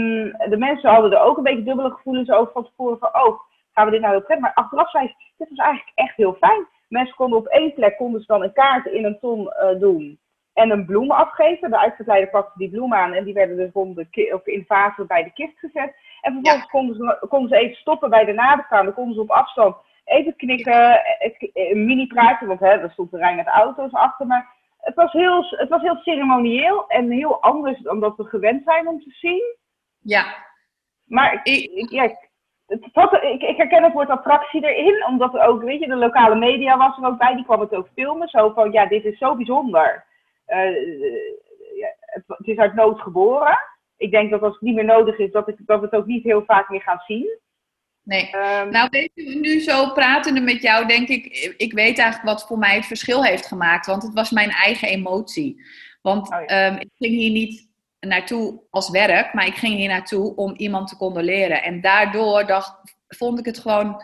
[0.49, 3.41] de mensen hadden er ook een beetje dubbele gevoelens over van tevoren van, oh,
[3.73, 4.47] gaan we dit nou heel prettig?
[4.47, 6.67] Maar achteraf zei ze, dit was eigenlijk echt heel fijn.
[6.89, 10.19] Mensen konden op één plek konden ze dan een kaart in een ton uh, doen
[10.53, 11.71] en een bloem afgeven.
[11.71, 15.05] De uitverkleider pakte die bloem aan en die werden dus rond de of in fase
[15.05, 15.95] bij de kist gezet.
[16.21, 18.85] En vervolgens konden, ze, konden ze even stoppen bij de nadergaan.
[18.85, 21.01] Dan konden ze op afstand even knikken,
[21.53, 24.27] een mini praatje, want hè, er stond een rij met auto's achter.
[24.27, 24.49] Maar
[24.81, 28.89] het was, heel, het was heel ceremonieel en heel anders dan dat we gewend zijn
[28.89, 29.57] om te zien.
[29.99, 30.25] Ja.
[31.05, 32.03] Maar ik, ja,
[32.67, 32.85] het
[33.23, 36.77] ik, ik, herken het woord attractie erin, omdat er ook, weet je, de lokale media
[36.77, 38.29] was er ook bij, die kwam het ook filmen.
[38.29, 40.05] Zo van, ja, dit is zo bijzonder.
[40.47, 43.59] Uh, ja, het, het, is uit nood geboren.
[43.97, 46.07] Ik denk dat als het niet meer nodig is, dat, ik, dat we het ook
[46.07, 47.39] niet heel vaak meer gaan zien.
[48.03, 48.37] Nee.
[48.37, 52.47] Um, nou, weet je, nu zo pratende met jou, denk ik, ik weet eigenlijk wat
[52.47, 53.87] voor mij het verschil heeft gemaakt.
[53.87, 55.65] Want het was mijn eigen emotie.
[56.03, 57.69] Want oh um, ik ging hier niet
[58.01, 61.63] naartoe als werk, maar ik ging hier naartoe om iemand te condoleren.
[61.63, 64.03] En daardoor dacht, vond ik het gewoon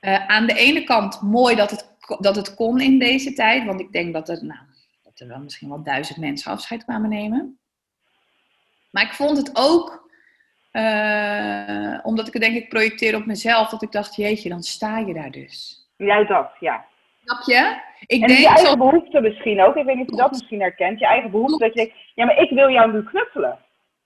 [0.00, 3.64] uh, aan de ene kant mooi dat het, dat het kon in deze tijd.
[3.64, 4.60] Want ik denk dat er, nou,
[5.02, 7.58] dat er wel misschien wel duizend mensen afscheid kwamen nemen.
[8.90, 10.05] Maar ik vond het ook,
[10.76, 14.98] uh, omdat ik het denk ik projecteer op mezelf, dat ik dacht, jeetje, dan sta
[14.98, 15.86] je daar dus.
[15.96, 16.84] Jij dat, ja.
[17.24, 17.76] Snap je?
[18.06, 18.76] Ik en denk je eigen zo...
[18.76, 19.76] behoefte misschien ook.
[19.76, 20.98] Ik weet niet of je dat misschien herkent.
[20.98, 21.58] Je eigen behoefte.
[21.58, 23.58] Dat je denkt, ja, maar ik wil jou nu knuffelen.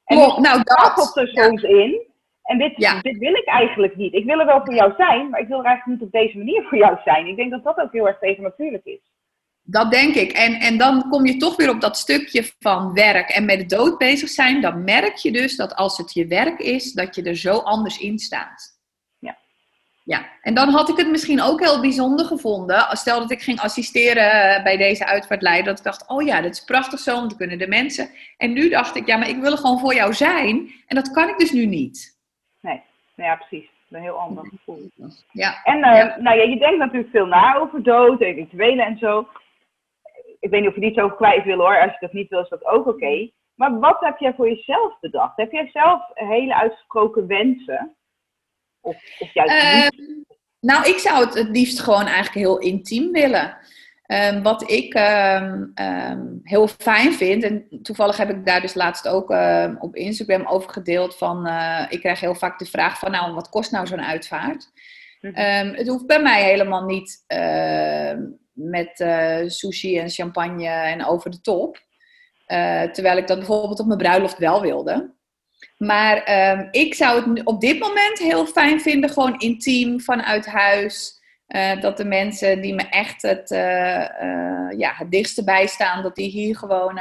[0.05, 2.01] En oh, nou, dat komt er soms in.
[2.43, 4.15] En dit, dit wil ik eigenlijk niet.
[4.15, 6.39] Ik wil er wel voor jou zijn, maar ik wil er eigenlijk niet op deze
[6.39, 7.27] manier voor jou zijn.
[7.27, 9.01] Ik denk dat dat ook heel erg tegen natuurlijk is.
[9.71, 10.33] Dat denk ik.
[10.33, 13.77] En, en dan kom je toch weer op dat stukje van werk en met de
[13.77, 14.61] dood bezig zijn.
[14.61, 17.99] Dan merk je dus dat als het je werk is, dat je er zo anders
[17.99, 18.79] in staat.
[20.11, 22.87] Ja, en dan had ik het misschien ook heel bijzonder gevonden.
[22.91, 25.65] Stel dat ik ging assisteren bij deze uitvaartleider.
[25.65, 28.11] Dat ik dacht, oh ja, dat is prachtig zo, want dan kunnen de mensen.
[28.37, 30.71] En nu dacht ik, ja, maar ik wil er gewoon voor jou zijn.
[30.87, 32.19] En dat kan ik dus nu niet.
[32.61, 32.81] Nee,
[33.17, 33.69] nou ja, precies.
[33.91, 34.91] Een heel ander gevoel.
[35.33, 35.61] Ja.
[35.65, 39.29] En uh, nou ja, je denkt natuurlijk veel na over dood, eventuele en zo.
[40.41, 41.81] Ik weet niet of je niet zo kwijt wil hoor.
[41.81, 43.31] Als je dat niet wil, is dat ook oké.
[43.55, 45.37] Maar wat heb jij voor jezelf bedacht?
[45.37, 47.97] Heb jij zelf hele uitgesproken wensen?
[48.81, 49.89] Of, of juist uh,
[50.61, 53.57] nou, ik zou het het liefst gewoon eigenlijk heel intiem willen.
[54.07, 59.09] Um, wat ik um, um, heel fijn vind, en toevallig heb ik daar dus laatst
[59.09, 59.31] ook
[59.79, 63.49] op Instagram over gedeeld van, uh, ik krijg heel vaak de vraag van, nou, wat
[63.49, 64.71] kost nou zo'n uitvaart?
[65.21, 65.75] -hmm.
[65.75, 67.25] het hoeft bij mij helemaal niet
[68.63, 71.77] met uh, sushi en champagne en over de top.
[72.47, 75.15] Uh, terwijl ik dat bijvoorbeeld op mijn bruiloft wel wilde.
[75.77, 81.19] Maar um, ik zou het op dit moment heel fijn vinden, gewoon intiem vanuit huis.
[81.49, 83.49] Uh, dat de mensen die me echt het,
[84.79, 87.01] ja, het dichtste bijstaan, dat die hier gewoon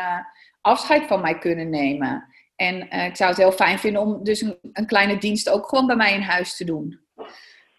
[0.62, 2.28] afscheid van mij kunnen nemen.
[2.56, 5.88] En ik zou het heel fijn vinden om dus een, een, kleine dienst ook gewoon
[5.88, 7.00] bij mij in huis te doen.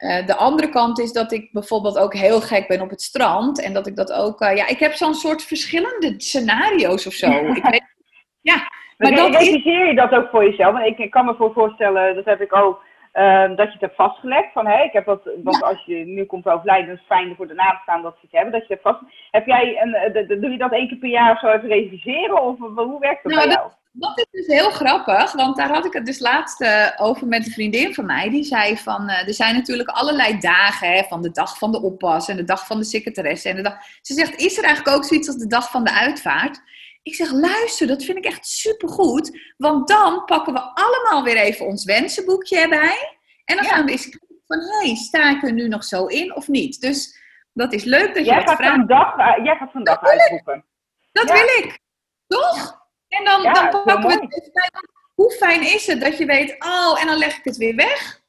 [0.00, 3.62] De andere kant is dat ik bijvoorbeeld ook heel gek ben op het strand.
[3.62, 4.38] En dat ik dat ook.
[4.38, 7.30] ja, ik heb zo'n soort verschillende scenario's of zo.
[7.30, 7.94] ik weet,
[8.40, 8.68] ja,
[9.00, 10.72] maar dat realiseer je dat ook voor jezelf?
[10.72, 12.82] Want ik, ik kan me voor voorstellen, dat heb ik ook,
[13.14, 14.52] uh, dat je het hebt vastgelegd.
[14.52, 17.46] Van, hey, ik heb dat, want als je nu komt overlijden, is het fijn voor
[17.46, 18.52] de staan dat ze het hebben.
[18.52, 19.00] Dat je het vast.
[19.30, 21.46] Heb jij een, eh, de, de, doe je dat één keer per jaar of zo
[21.46, 22.42] even realiseren?
[22.42, 23.70] Of hoe werkt dat nou, bij jou?
[23.92, 27.46] Dat, is dus heel grappig, want daar had ik het dus laatst uh, over met
[27.46, 28.30] een vriendin van mij.
[28.30, 31.82] Die zei van, uh, er zijn natuurlijk allerlei dagen, hè, van de dag van de
[31.82, 33.48] oppas en de dag van de secretaresse.
[33.48, 33.76] En de dag...
[34.02, 36.60] Ze zegt, is er eigenlijk ook zoiets als de dag van de uitvaart?
[37.02, 39.54] Ik zeg, luister, dat vind ik echt supergoed.
[39.56, 43.18] Want dan pakken we allemaal weer even ons wensenboekje erbij.
[43.44, 46.06] En dan gaan we eens kijken van, hé, hey, sta ik er nu nog zo
[46.06, 46.80] in of niet?
[46.80, 47.18] Dus
[47.52, 48.90] dat is leuk dat jij je dat vraagt.
[49.38, 50.64] Uh, jij gaat vandaag uitroepen.
[51.12, 51.78] Dat wil ik.
[52.26, 52.79] Toch?
[53.10, 54.70] En dan, ja, dan pakken we het even bij.
[55.14, 58.20] Hoe fijn is het dat je weet, oh, en dan leg ik het weer weg.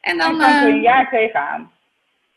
[0.00, 0.30] En dan...
[0.32, 1.72] En dan kun je een jaar tegenaan.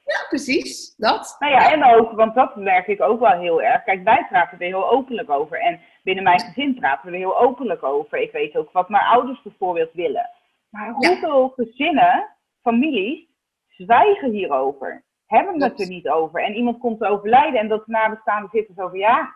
[0.05, 0.95] Ja, precies.
[0.97, 1.35] Dat.
[1.39, 3.83] Nou ja, en ook, want dat merk ik ook wel heel erg.
[3.83, 5.59] Kijk, wij praten er heel openlijk over.
[5.59, 8.17] En binnen mijn gezin praten we er heel openlijk over.
[8.17, 10.29] Ik weet ook wat mijn ouders bijvoorbeeld willen.
[10.69, 12.27] Maar hoeveel gezinnen,
[12.61, 13.27] families,
[13.67, 15.03] zwijgen hierover?
[15.25, 16.43] Hebben het er niet over?
[16.43, 19.35] En iemand komt te overlijden en dat de nabestaanden zitten zo van ja,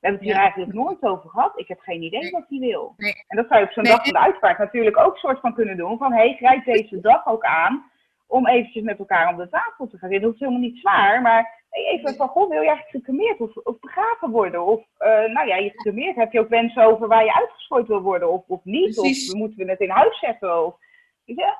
[0.00, 1.58] hebben het hier eigenlijk nooit over gehad.
[1.58, 2.94] Ik heb geen idee wat hij wil.
[3.26, 5.76] En dat zou je op zo'n dag van de uitvaart natuurlijk ook soort van kunnen
[5.76, 5.98] doen.
[5.98, 7.90] Van hé, hey, grijp deze dag ook aan
[8.26, 10.26] om eventjes met elkaar om de tafel te gaan zitten.
[10.28, 13.80] Dat is helemaal niet zwaar, maar even van, goh, wil je eigenlijk gecremeerd of, of
[13.80, 14.66] begraven worden?
[14.66, 18.00] Of, uh, nou ja, je gecremeerd, heb je ook wensen over waar je uitgeschooid wil
[18.00, 18.94] worden of, of niet?
[18.94, 19.32] Precies.
[19.32, 20.66] Of moeten we het in huis zetten?
[20.66, 20.74] Of,
[21.24, 21.58] ja.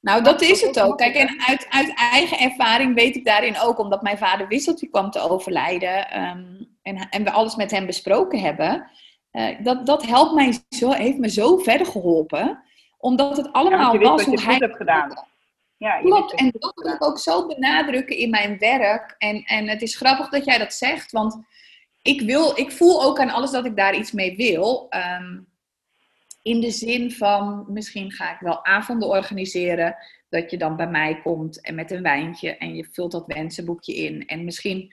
[0.00, 0.98] Nou, dat is het ook.
[0.98, 5.10] Kijk, en uit, uit eigen ervaring weet ik daarin ook, omdat mijn vader wisseltje kwam
[5.10, 8.90] te overlijden um, en, en we alles met hem besproken hebben.
[9.32, 12.62] Uh, dat, dat helpt mij zo, heeft me zo verder geholpen,
[12.98, 15.26] omdat het allemaal ja, was hoe hij hebt gedaan.
[15.76, 19.14] Ja, Klopt, en dat wil ik ook zo benadrukken in mijn werk.
[19.18, 21.38] En, en het is grappig dat jij dat zegt, want
[22.02, 24.86] ik, wil, ik voel ook aan alles dat ik daar iets mee wil.
[24.90, 25.50] Um,
[26.42, 29.96] in de zin van, misschien ga ik wel avonden organiseren,
[30.28, 33.94] dat je dan bij mij komt en met een wijntje en je vult dat wensenboekje
[33.94, 34.26] in.
[34.26, 34.92] En misschien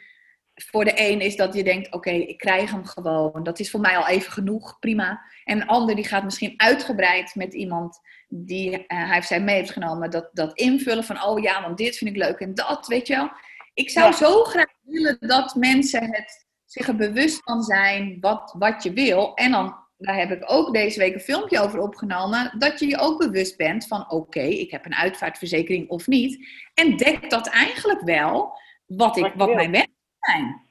[0.63, 3.43] voor de een is dat je denkt, oké, ik krijg hem gewoon.
[3.43, 5.21] Dat is voor mij al even genoeg, prima.
[5.43, 7.99] En een ander die gaat misschien uitgebreid met iemand
[8.29, 11.77] die uh, hij heeft zij mee heeft genomen, dat, dat invullen van, oh ja, want
[11.77, 13.31] dit vind ik leuk en dat, weet je wel.
[13.73, 18.83] Ik zou zo graag willen dat mensen het, zich er bewust van zijn wat, wat
[18.83, 19.33] je wil.
[19.33, 22.97] En dan, daar heb ik ook deze week een filmpje over opgenomen, dat je je
[22.97, 26.47] ook bewust bent van, oké, ik heb een uitvaartverzekering of niet.
[26.73, 30.61] En dek dat eigenlijk wel wat, ik, wat mijn wensen zijn.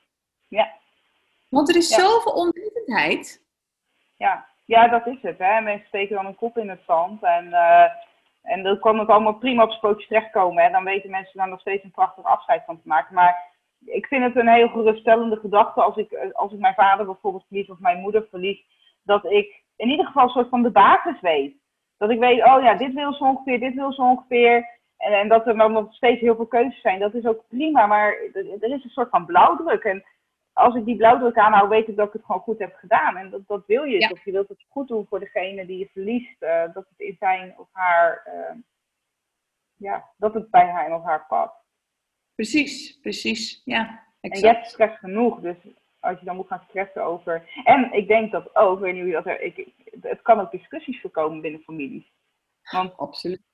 [0.48, 0.72] Ja.
[1.48, 3.42] Want er is zoveel onwetendheid.
[4.16, 4.46] Ja.
[4.64, 5.38] Ja, dat is het.
[5.38, 5.60] Hè.
[5.60, 7.22] Mensen steken dan een kop in het zand.
[7.22, 7.84] En, uh,
[8.42, 10.64] en dan kan het allemaal prima op spookjes terechtkomen.
[10.64, 10.70] Hè.
[10.70, 13.14] Dan weten mensen daar nog steeds een prachtig afscheid van te maken.
[13.14, 13.52] Maar
[13.84, 17.44] ik vind het een heel geruststellende gedachte als ik, eh, als ik mijn vader bijvoorbeeld
[17.46, 18.64] verlies of mijn moeder verlies.
[19.02, 21.54] Dat ik in ieder geval een soort van de basis weet.
[21.96, 24.77] Dat ik weet, oh ja, dit wil ze ongeveer, dit wil ze ongeveer.
[24.98, 27.00] En, en dat er dan nog steeds heel veel keuzes zijn.
[27.00, 29.84] Dat is ook prima, maar er is een soort van blauwdruk.
[29.84, 30.04] En
[30.52, 33.16] als ik die blauwdruk aanhoud, weet ik dat ik het gewoon goed heb gedaan.
[33.16, 34.00] En dat, dat wil je.
[34.00, 34.08] Ja.
[34.08, 36.42] Of je wilt het goed doen voor degene die je verliest.
[36.42, 38.56] Uh, dat het in zijn of haar, uh,
[39.76, 41.54] ja, dat het bij haar of haar past.
[42.34, 43.62] Precies, precies.
[43.64, 44.44] Ja, exact.
[44.44, 45.56] En je hebt stress genoeg, dus
[46.00, 47.62] als je dan moet gaan stressen over.
[47.64, 49.68] En ik denk dat ook, weet niet hoe dat er, ik,
[50.00, 52.12] het kan ook discussies voorkomen binnen families.
[52.70, 53.47] Want Absoluut.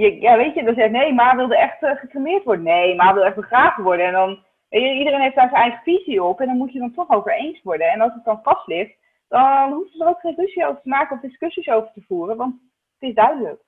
[0.00, 2.64] Je, ja, weet je, dan zegt nee, maar wilde echt uh, gecremeerd worden.
[2.64, 4.06] Nee, maar wil echt begraven worden.
[4.06, 7.10] En dan Iedereen heeft daar zijn eigen visie op en dan moet je dan toch
[7.10, 7.86] over eens worden.
[7.86, 8.94] En als het dan vast ligt,
[9.28, 12.36] dan hoeven ze er ook geen ruzie over te maken of discussies over te voeren,
[12.36, 12.54] want
[12.98, 13.62] het is duidelijk.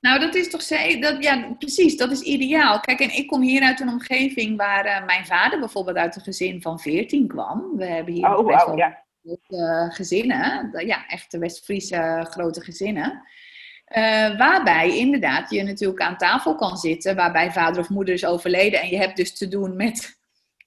[0.00, 0.62] Nou, dat is toch
[1.00, 2.80] dat, ja, precies, dat is ideaal.
[2.80, 6.22] Kijk, en ik kom hier uit een omgeving waar uh, mijn vader bijvoorbeeld uit een
[6.22, 7.76] gezin van 14 kwam.
[7.76, 9.04] We hebben hier oh, best wel ja.
[9.22, 13.22] grote gezinnen, ja, echte West-Friese grote gezinnen.
[13.96, 18.80] Uh, waarbij inderdaad je natuurlijk aan tafel kan zitten, waarbij vader of moeder is overleden
[18.80, 20.18] en je hebt dus te doen met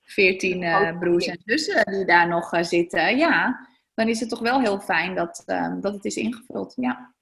[0.02, 4.40] veertien uh, broers en zussen die daar nog uh, zitten, ja, dan is het toch
[4.40, 6.74] wel heel fijn dat, uh, dat het is ingevuld.
[6.76, 7.14] Ja,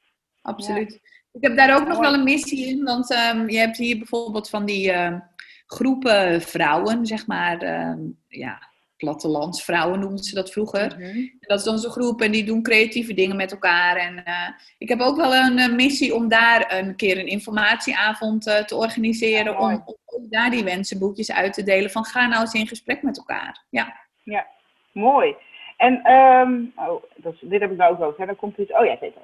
[0.41, 0.91] absoluut.
[0.91, 1.09] Ja.
[1.31, 4.49] Ik heb daar ook nog wel een missie in, want um, je hebt hier bijvoorbeeld
[4.49, 5.19] van die ehm,
[5.65, 8.68] groepen vrouwen, zeg maar, ehm, ja,
[8.99, 10.95] plattelandsvrouwen noemden ze dat vroeger.
[10.97, 11.27] Mhm.
[11.39, 13.95] Dat is dan zo'n groep en die doen creatieve dingen met elkaar.
[13.95, 18.47] En uh, ik heb ook wel een uh, missie om daar een keer een informatieavond
[18.47, 19.53] uh, te organiseren.
[19.53, 21.89] Ja, om, om, daar die wensenboekjes uit te delen.
[21.89, 23.63] Van ga nou eens in gesprek met elkaar.
[23.69, 24.47] Ja, ja
[24.91, 25.35] mooi.
[25.77, 28.25] En um, oh, dat is, dit heb ik nou ook over.
[28.25, 28.71] Dan komt iets.
[28.71, 29.21] Oh ja, zeker.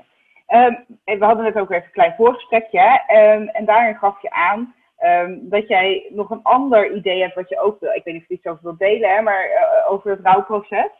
[0.49, 0.85] Um,
[1.19, 2.79] we hadden net ook even een klein voorgesprekje.
[2.79, 3.33] Hè?
[3.33, 4.73] Um, en daarin gaf je aan
[5.03, 7.91] Um, dat jij nog een ander idee hebt wat je ook wil.
[7.91, 10.91] Ik weet niet of je iets over wilt delen, hè, maar uh, over het rouwproces.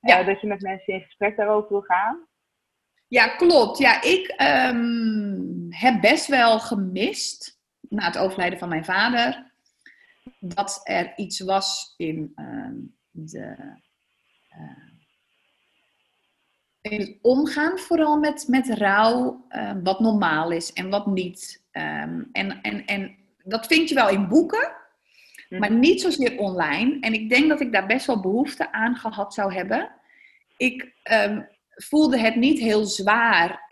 [0.00, 0.20] Ja.
[0.20, 2.26] Uh, dat je met mensen in gesprek daarover wil gaan.
[3.08, 3.78] Ja, klopt.
[3.78, 4.34] Ja, ik
[4.70, 9.52] um, heb best wel gemist na het overlijden van mijn vader
[10.40, 13.56] dat er iets was in um, de.
[14.50, 14.90] Uh,
[16.80, 19.46] in het omgaan vooral met, met rouw,
[19.82, 21.64] wat normaal is en wat niet.
[21.72, 24.72] Um, en, en, en dat vind je wel in boeken,
[25.48, 25.60] mhm.
[25.60, 27.00] maar niet zozeer online.
[27.00, 29.90] En ik denk dat ik daar best wel behoefte aan gehad zou hebben.
[30.56, 33.66] Ik um, voelde het niet heel zwaar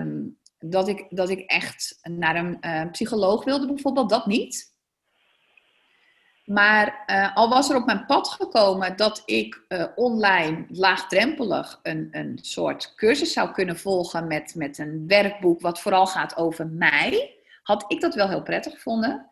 [0.00, 4.10] um, dat, ik, dat ik echt naar een uh, psycholoog wilde, bijvoorbeeld.
[4.10, 4.74] Dat niet.
[6.44, 12.08] Maar uh, al was er op mijn pad gekomen dat ik uh, online laagdrempelig een,
[12.10, 17.35] een soort cursus zou kunnen volgen met, met een werkboek wat vooral gaat over mij
[17.66, 19.30] had ik dat wel heel prettig gevonden.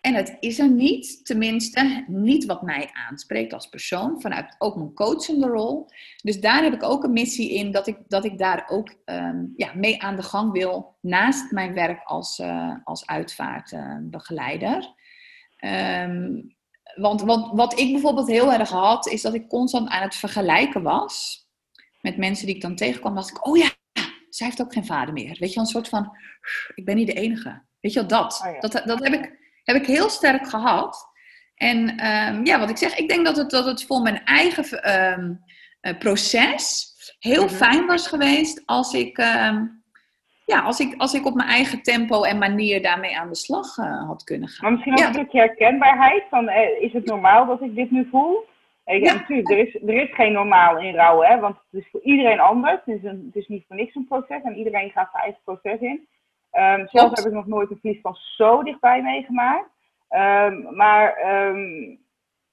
[0.00, 4.94] En het is er niet, tenminste niet wat mij aanspreekt als persoon, vanuit ook mijn
[4.94, 5.88] coachende rol.
[6.22, 9.52] Dus daar heb ik ook een missie in dat ik, dat ik daar ook um,
[9.56, 14.94] ja, mee aan de gang wil, naast mijn werk als, uh, als uitvaartbegeleider.
[15.60, 16.56] Um,
[16.94, 20.82] want, want wat ik bijvoorbeeld heel erg had, is dat ik constant aan het vergelijken
[20.82, 21.44] was
[22.00, 23.14] met mensen die ik dan tegenkwam.
[23.14, 23.70] Was ik, oh ja,
[24.36, 25.36] zij heeft ook geen vader meer.
[25.40, 26.16] Weet je, een soort van,
[26.74, 27.62] ik ben niet de enige.
[27.80, 28.42] Weet je dat.
[28.46, 28.60] Oh ja.
[28.60, 29.32] dat, dat heb, ik,
[29.64, 31.14] heb ik heel sterk gehad.
[31.54, 34.82] En ehm, ja, wat ik zeg, ik denk dat het, dat het voor mijn eigen
[34.82, 35.32] ehm,
[35.80, 37.54] eh, proces heel Mhm.
[37.54, 39.64] fijn was geweest als ik, ehm,
[40.44, 43.76] ja, als, ik, als ik op mijn eigen tempo en manier daarmee aan de slag
[43.78, 44.58] eh, had kunnen gaan.
[44.62, 45.06] Maar misschien ook Ja.
[45.06, 46.22] een stukje herkenbaarheid.
[46.30, 48.44] Van, eh, is het normaal dat ik dit nu voel?
[48.94, 52.00] Ja, natuurlijk, er is, er is geen normaal in rouwen, hè, want het is voor
[52.00, 52.80] iedereen anders.
[52.84, 55.40] Het is, een, het is niet voor niks een proces en iedereen gaat zijn eigen
[55.44, 56.08] proces in.
[56.50, 59.70] Ehm, zelf heb ik nog nooit een verlies van zo dichtbij meegemaakt.
[60.08, 61.96] Ehm, maar ehm,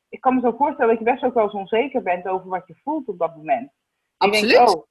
[0.10, 2.68] ik kan me zo voorstellen dat je best ook wel eens onzeker bent over wat
[2.68, 3.72] je voelt op dat moment.
[4.18, 4.76] Je denkt, Absoluut.
[4.76, 4.84] oh,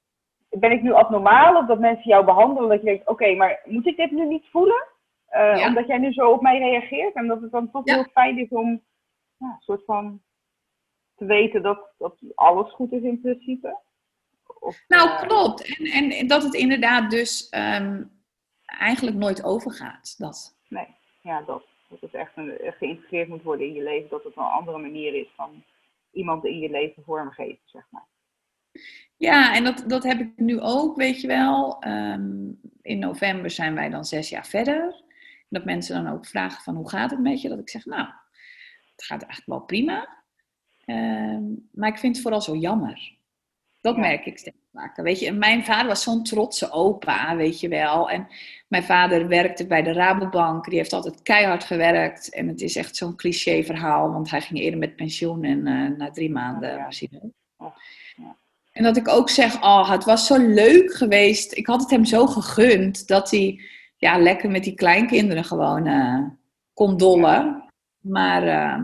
[0.59, 1.55] ben ik nu abnormaal?
[1.57, 4.47] Of dat mensen jou behandelen dat je denkt, oké, maar moet ik dit nu niet
[4.51, 4.87] voelen?
[5.25, 5.67] Eh, Ja.
[5.67, 7.13] Omdat jij nu zo op mij reageert.
[7.15, 7.93] En dat het dan toch Ja.
[7.93, 8.81] heel fijn is om
[9.37, 10.21] ja, een soort van
[11.15, 13.79] te weten dat, dat alles goed is in principe.
[14.59, 15.77] Of, Nou, eh, klopt.
[15.77, 18.03] En, en, en dat het inderdaad dus ehm,
[18.65, 20.15] eigenlijk nooit overgaat.
[20.17, 20.57] Dat.
[20.67, 20.87] Nee,
[21.21, 21.71] ja, dat.
[21.89, 24.09] Dat het echt een, geïntegreerd moet worden in je leven.
[24.09, 25.63] Dat het een andere manier is van
[26.11, 28.07] iemand in je leven vormgeven, zeg maar.
[29.17, 31.79] Ja, en dat, dat heb ik nu ook, weet je wel.
[31.79, 32.51] Ehm,
[32.81, 35.03] in november zijn wij dan zes jaar verder.
[35.49, 37.49] Dat mensen dan ook vragen van hoe gaat het met je?
[37.49, 38.07] Dat ik zeg, nou,
[38.91, 40.22] het gaat eigenlijk wel prima.
[40.85, 43.15] Ehm, maar ik vind het vooral zo jammer.
[43.81, 44.01] Dat Ja.
[44.01, 45.03] merk ik steeds vaker.
[45.03, 48.09] Weet je, en mijn vader was zo'n trotse opa, weet je wel.
[48.09, 48.27] En
[48.67, 50.65] mijn vader werkte bij de Rabobank.
[50.65, 52.33] Die heeft altijd keihard gewerkt.
[52.33, 54.11] En het is echt zo'n cliché verhaal.
[54.11, 57.31] Want hij ging eerder met pensioen en eh, na drie maanden was hij dood.
[58.71, 61.57] En dat ik ook zeg, oh, het was zo leuk geweest.
[61.57, 63.61] Ik had het hem zo gegund dat hij
[63.97, 66.19] ja, lekker met die kleinkinderen gewoon eh,
[66.73, 67.63] kon dollen.
[67.99, 68.83] Maar eh,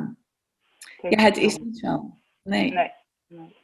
[1.02, 2.02] ja, het is niet zo.
[2.44, 2.72] Nee.
[2.74, 2.92] Nee.
[3.28, 3.56] nee.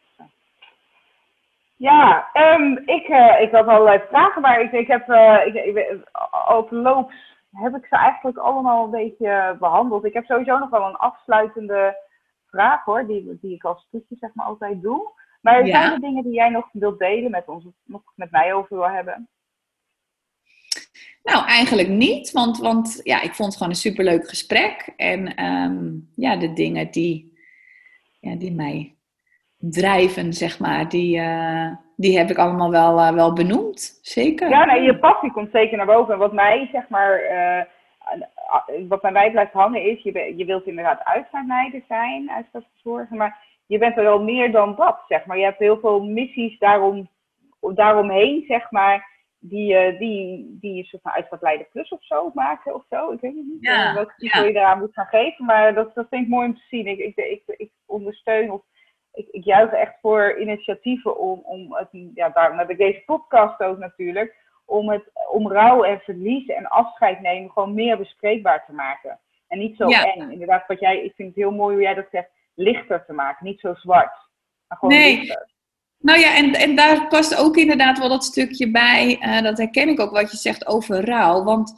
[1.77, 5.97] Ja, ehm, ik, eh, ik had allerlei vragen, maar ik, ik heb eh, ik, ik,
[6.49, 7.15] op loops
[7.51, 10.05] heb ik ze eigenlijk allemaal een beetje behandeld.
[10.05, 11.97] Ik heb sowieso nog wel een afsluitende
[12.47, 15.11] vraag hoor, die, die ik als toetje zeg maar altijd doe.
[15.41, 15.79] Maar Ja.
[15.79, 18.75] zijn er dingen die jij nog wilt delen met ons, of nog met mij over
[18.77, 19.29] wil hebben?
[21.26, 24.93] Nou, eigenlijk niet, want, want ja, ik vond het gewoon een superleuk gesprek.
[24.97, 27.38] En ehm, ja, de dingen die,
[28.19, 28.95] ja, die mij
[29.57, 33.99] drijven, zeg maar, die, eh, die heb ik allemaal wel, eh, wel benoemd.
[34.01, 34.49] Zeker.
[34.49, 36.13] Ja, nee, je passie komt zeker naar boven.
[36.13, 37.63] En wat mij, zeg maar, eh,
[38.88, 43.97] wat mij blijft hangen is, je, je wilt inderdaad uitvaartleider zijn, uitvaartverzorger, maar je bent
[43.97, 45.38] er wel meer dan dat, zeg maar.
[45.38, 47.09] Je hebt heel veel missies daarom,
[47.59, 49.13] daaromheen, zeg maar,
[49.49, 53.11] die, eh, die, die een soort van plus of zo maken of zo.
[53.11, 54.29] Ik weet het niet Ja, eh, welke ja.
[54.29, 56.87] titel je eraan moet gaan geven, maar dat, dat vind ik mooi om te zien.
[56.87, 58.61] Ik, ik, ik, ik ondersteun of
[59.13, 63.59] ik, ik juich echt voor initiatieven om, om het, ja, daarom heb ik deze podcast
[63.59, 64.35] ook natuurlijk,
[64.65, 69.19] om, het, om rouw en verlies en afscheid nemen gewoon meer bespreekbaar te maken.
[69.47, 70.13] En niet zo Ja.
[70.13, 70.31] eng.
[70.31, 73.45] Inderdaad, wat jij, ik vind het heel mooi hoe jij dat zegt, lichter te maken.
[73.45, 74.13] Niet zo zwart,
[74.67, 75.15] maar gewoon Nee.
[75.17, 75.53] lichter.
[76.06, 79.18] Nou ja, en, en daar past ook inderdaad wel dat stukje bij.
[79.20, 81.43] eh, dat herken ik ook wat je zegt over rouw.
[81.43, 81.74] Want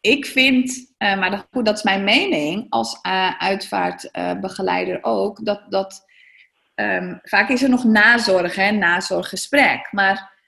[0.00, 5.62] ik vind, eh, maar dat, goed, dat is mijn mening als eh, uitvaartbegeleider ook, dat,
[5.68, 6.04] dat
[6.74, 9.88] ehm, vaak is er nog nazorg, hè, nazorggesprek.
[9.92, 10.38] Maar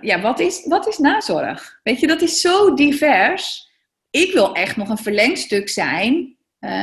[0.00, 1.80] ja, wat is, wat is nazorg?
[1.82, 3.70] Weet je, dat is zo divers.
[4.10, 6.36] Ik wil echt nog een verlengstuk zijn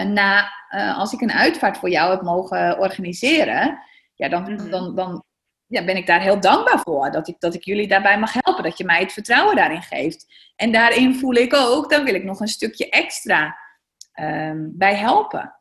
[0.08, 0.52] na,
[0.96, 3.80] als ik een uitvaart voor jou heb mogen organiseren.
[4.16, 4.70] Ja, dan, Mhm.
[4.70, 5.24] dan, dan
[5.70, 7.12] ja, ben ik daar heel dankbaar voor.
[7.12, 8.64] Dat ik, dat ik jullie daarbij mag helpen.
[8.64, 10.52] Dat je mij het vertrouwen daarin geeft.
[10.56, 13.58] En daarin voel ik ook, dan wil ik nog een stukje extra
[14.14, 15.54] ehm, bij helpen.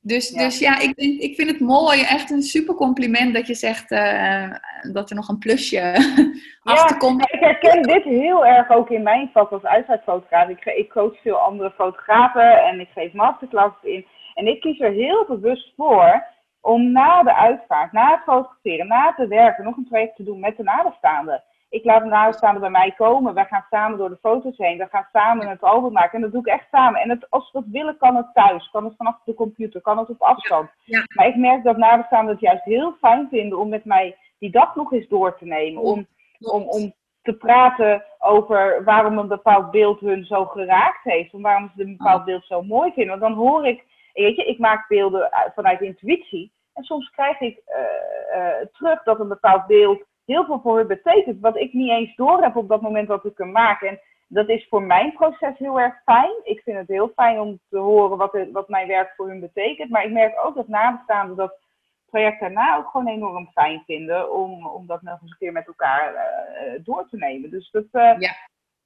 [0.00, 0.40] Dus Ja.
[0.40, 2.02] ja, dus ja ik, denk, ik vind het mooi.
[2.02, 4.50] Echt een super compliment dat je zegt eh,
[4.92, 5.94] dat er nog een plusje
[6.62, 7.32] achter komt.
[7.32, 10.48] Ik herken dit heel erg ook in mijn vak als uitvaartfotograaf.
[10.48, 14.06] Ik, ik coach veel andere fotografen en ik geef masterclasses in.
[14.34, 16.24] En ik kies er heel bewust voor
[16.66, 20.40] om na de uitvaart, na het fotograferen, na het werken, nog een project te doen
[20.40, 21.42] met de nabestaanden.
[21.68, 23.34] Ik laat de nabestaanden bij mij komen.
[23.34, 24.78] Wij gaan samen door de foto's heen.
[24.78, 26.12] We gaan samen het album maken.
[26.12, 27.00] En dat doe ik echt samen.
[27.00, 28.70] En het, als we dat willen, kan het thuis.
[28.70, 29.80] Kan het vanaf de computer.
[29.80, 30.70] Kan het op afstand.
[30.84, 31.02] Ja.
[31.14, 34.74] Maar ik merk dat nabestaanden het juist heel fijn vinden om met mij die dag
[34.74, 35.82] nog eens door te nemen.
[35.82, 36.06] Om,
[36.40, 36.92] om, om
[37.22, 41.32] te praten over waarom een bepaald beeld hun zo geraakt heeft.
[41.32, 43.18] En waarom ze een bepaald beeld zo mooi vinden.
[43.18, 46.54] Want dan hoor ik, weet je, ik maak beelden uit- vanuit intuïtie.
[46.76, 47.80] En soms krijg ik eh,
[48.60, 51.40] eh, terug dat een bepaald beeld heel veel voor hun betekent.
[51.40, 53.82] Wat ik niet eens door heb op dat moment dat ik hem maak.
[53.82, 56.32] En dat is voor mijn proces heel erg fijn.
[56.42, 59.40] Ik vind het heel fijn om te horen wat, het- wat mijn werk voor hun
[59.40, 59.90] betekent.
[59.90, 61.58] Maar ik merk ook dat nabestaanden dat
[62.10, 64.32] traject daarna ook gewoon enorm fijn vinden.
[64.32, 67.50] Om, om dat nog eens een keer met elkaar eh, door te nemen.
[67.50, 68.32] Dus dat, eh, Ja.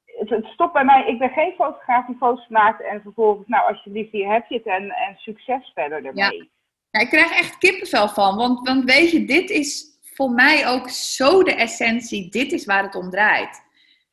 [0.05, 1.07] het, het, stopt bij mij.
[1.07, 4.66] Ik ben geen fotograaf die foto's maakt en vervolgens, nou alsjeblieft, hier heb je het
[4.66, 6.36] en, en succes verder ermee.
[6.36, 6.45] Ja.
[6.91, 11.43] Ik krijg echt kippenvel van, want, want weet je, dit is voor mij ook zo
[11.43, 12.30] de essentie.
[12.30, 13.62] Dit is waar het om draait.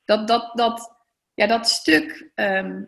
[0.06, 1.04] Dat, dat, dat,
[1.34, 2.84] ja, dat stuk, ehm,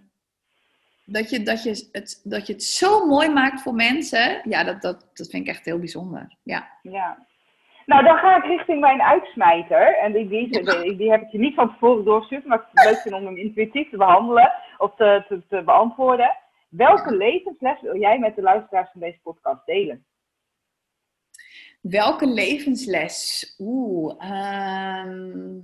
[1.06, 4.82] dat, je, dat, je het, dat je het zo mooi maakt voor mensen, ja, dat,
[4.82, 6.36] dat, dat vind ik echt heel bijzonder.
[6.44, 6.68] Ja.
[6.82, 7.28] ja.
[7.86, 9.98] Nou, dan ga ik richting mijn uitsmijter.
[9.98, 10.50] En die, die,
[10.98, 13.38] die, heb ik je niet van tevoren doorgestuurd, maar het is leuk vind om hem
[13.38, 16.38] intuïtief te behandelen of te, te, te beantwoorden.
[16.70, 20.06] Welke levensles wil jij met de luisteraars van deze podcast delen?
[21.82, 23.56] Welke levensles?
[23.60, 24.14] Oeh,
[25.04, 25.62] um...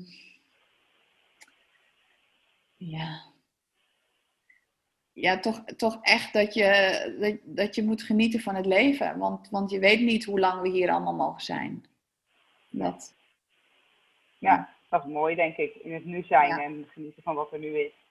[2.76, 3.24] ja.
[5.14, 9.18] Ja, toch, toch echt dat je, dat, dat je moet genieten van het leven.
[9.18, 11.86] Want, want je weet niet hoe lang we hier allemaal mogen zijn.
[12.70, 13.14] Dat.
[14.40, 15.76] Ja, dat is mooi, denk ik.
[15.76, 18.05] In het nu zijn en genieten van wat er nu is.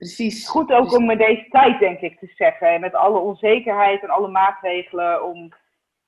[0.00, 0.48] Precies.
[0.48, 2.80] Goed ook om met deze tijd, denk ik, te zeggen.
[2.80, 5.48] Met alle onzekerheid en alle maatregelen om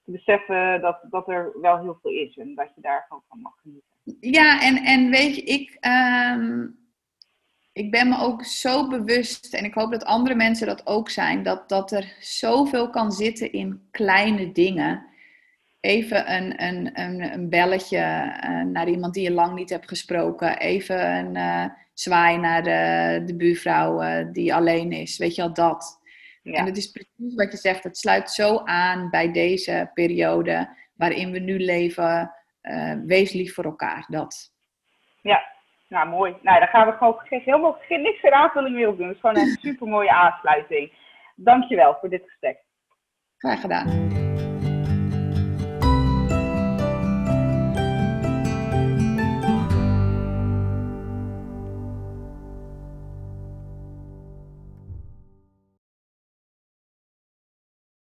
[0.05, 3.53] te beseffen dat, dat er wel heel veel is en dat je daarvan van mag
[3.63, 4.31] genieten.
[4.31, 6.67] Ja, en, en weet je, ik, ehm,
[7.73, 11.43] ik ben me ook zo bewust, en ik hoop dat andere mensen dat ook zijn,
[11.43, 15.07] dat, dat er zoveel kan zitten in kleine dingen
[15.81, 20.59] even een, een, een, een belletje uh, naar iemand die je lang niet hebt gesproken.
[20.59, 21.65] Even een uh,
[22.03, 25.19] zwaai naar de, de buurvrouw uh, die alleen is.
[25.19, 26.01] Weet je al dat.
[26.43, 26.53] Ja.
[26.53, 27.85] En het is precies wat je zegt.
[27.85, 32.35] Het sluit zo aan bij deze periode waarin we nu leven.
[33.07, 34.05] wees lief voor elkaar.
[34.09, 34.53] Dat.
[35.23, 35.43] Ja,
[35.89, 36.37] nou mooi.
[36.43, 39.07] Nou, daar gaan we gewoon helemaal geen, niks geen aanvulling meer op doen.
[39.07, 40.93] Het is gewoon een super mooie aansluiting.
[41.37, 42.59] Dankjewel voor dit gesprek.
[43.39, 44.31] Graag gedaan.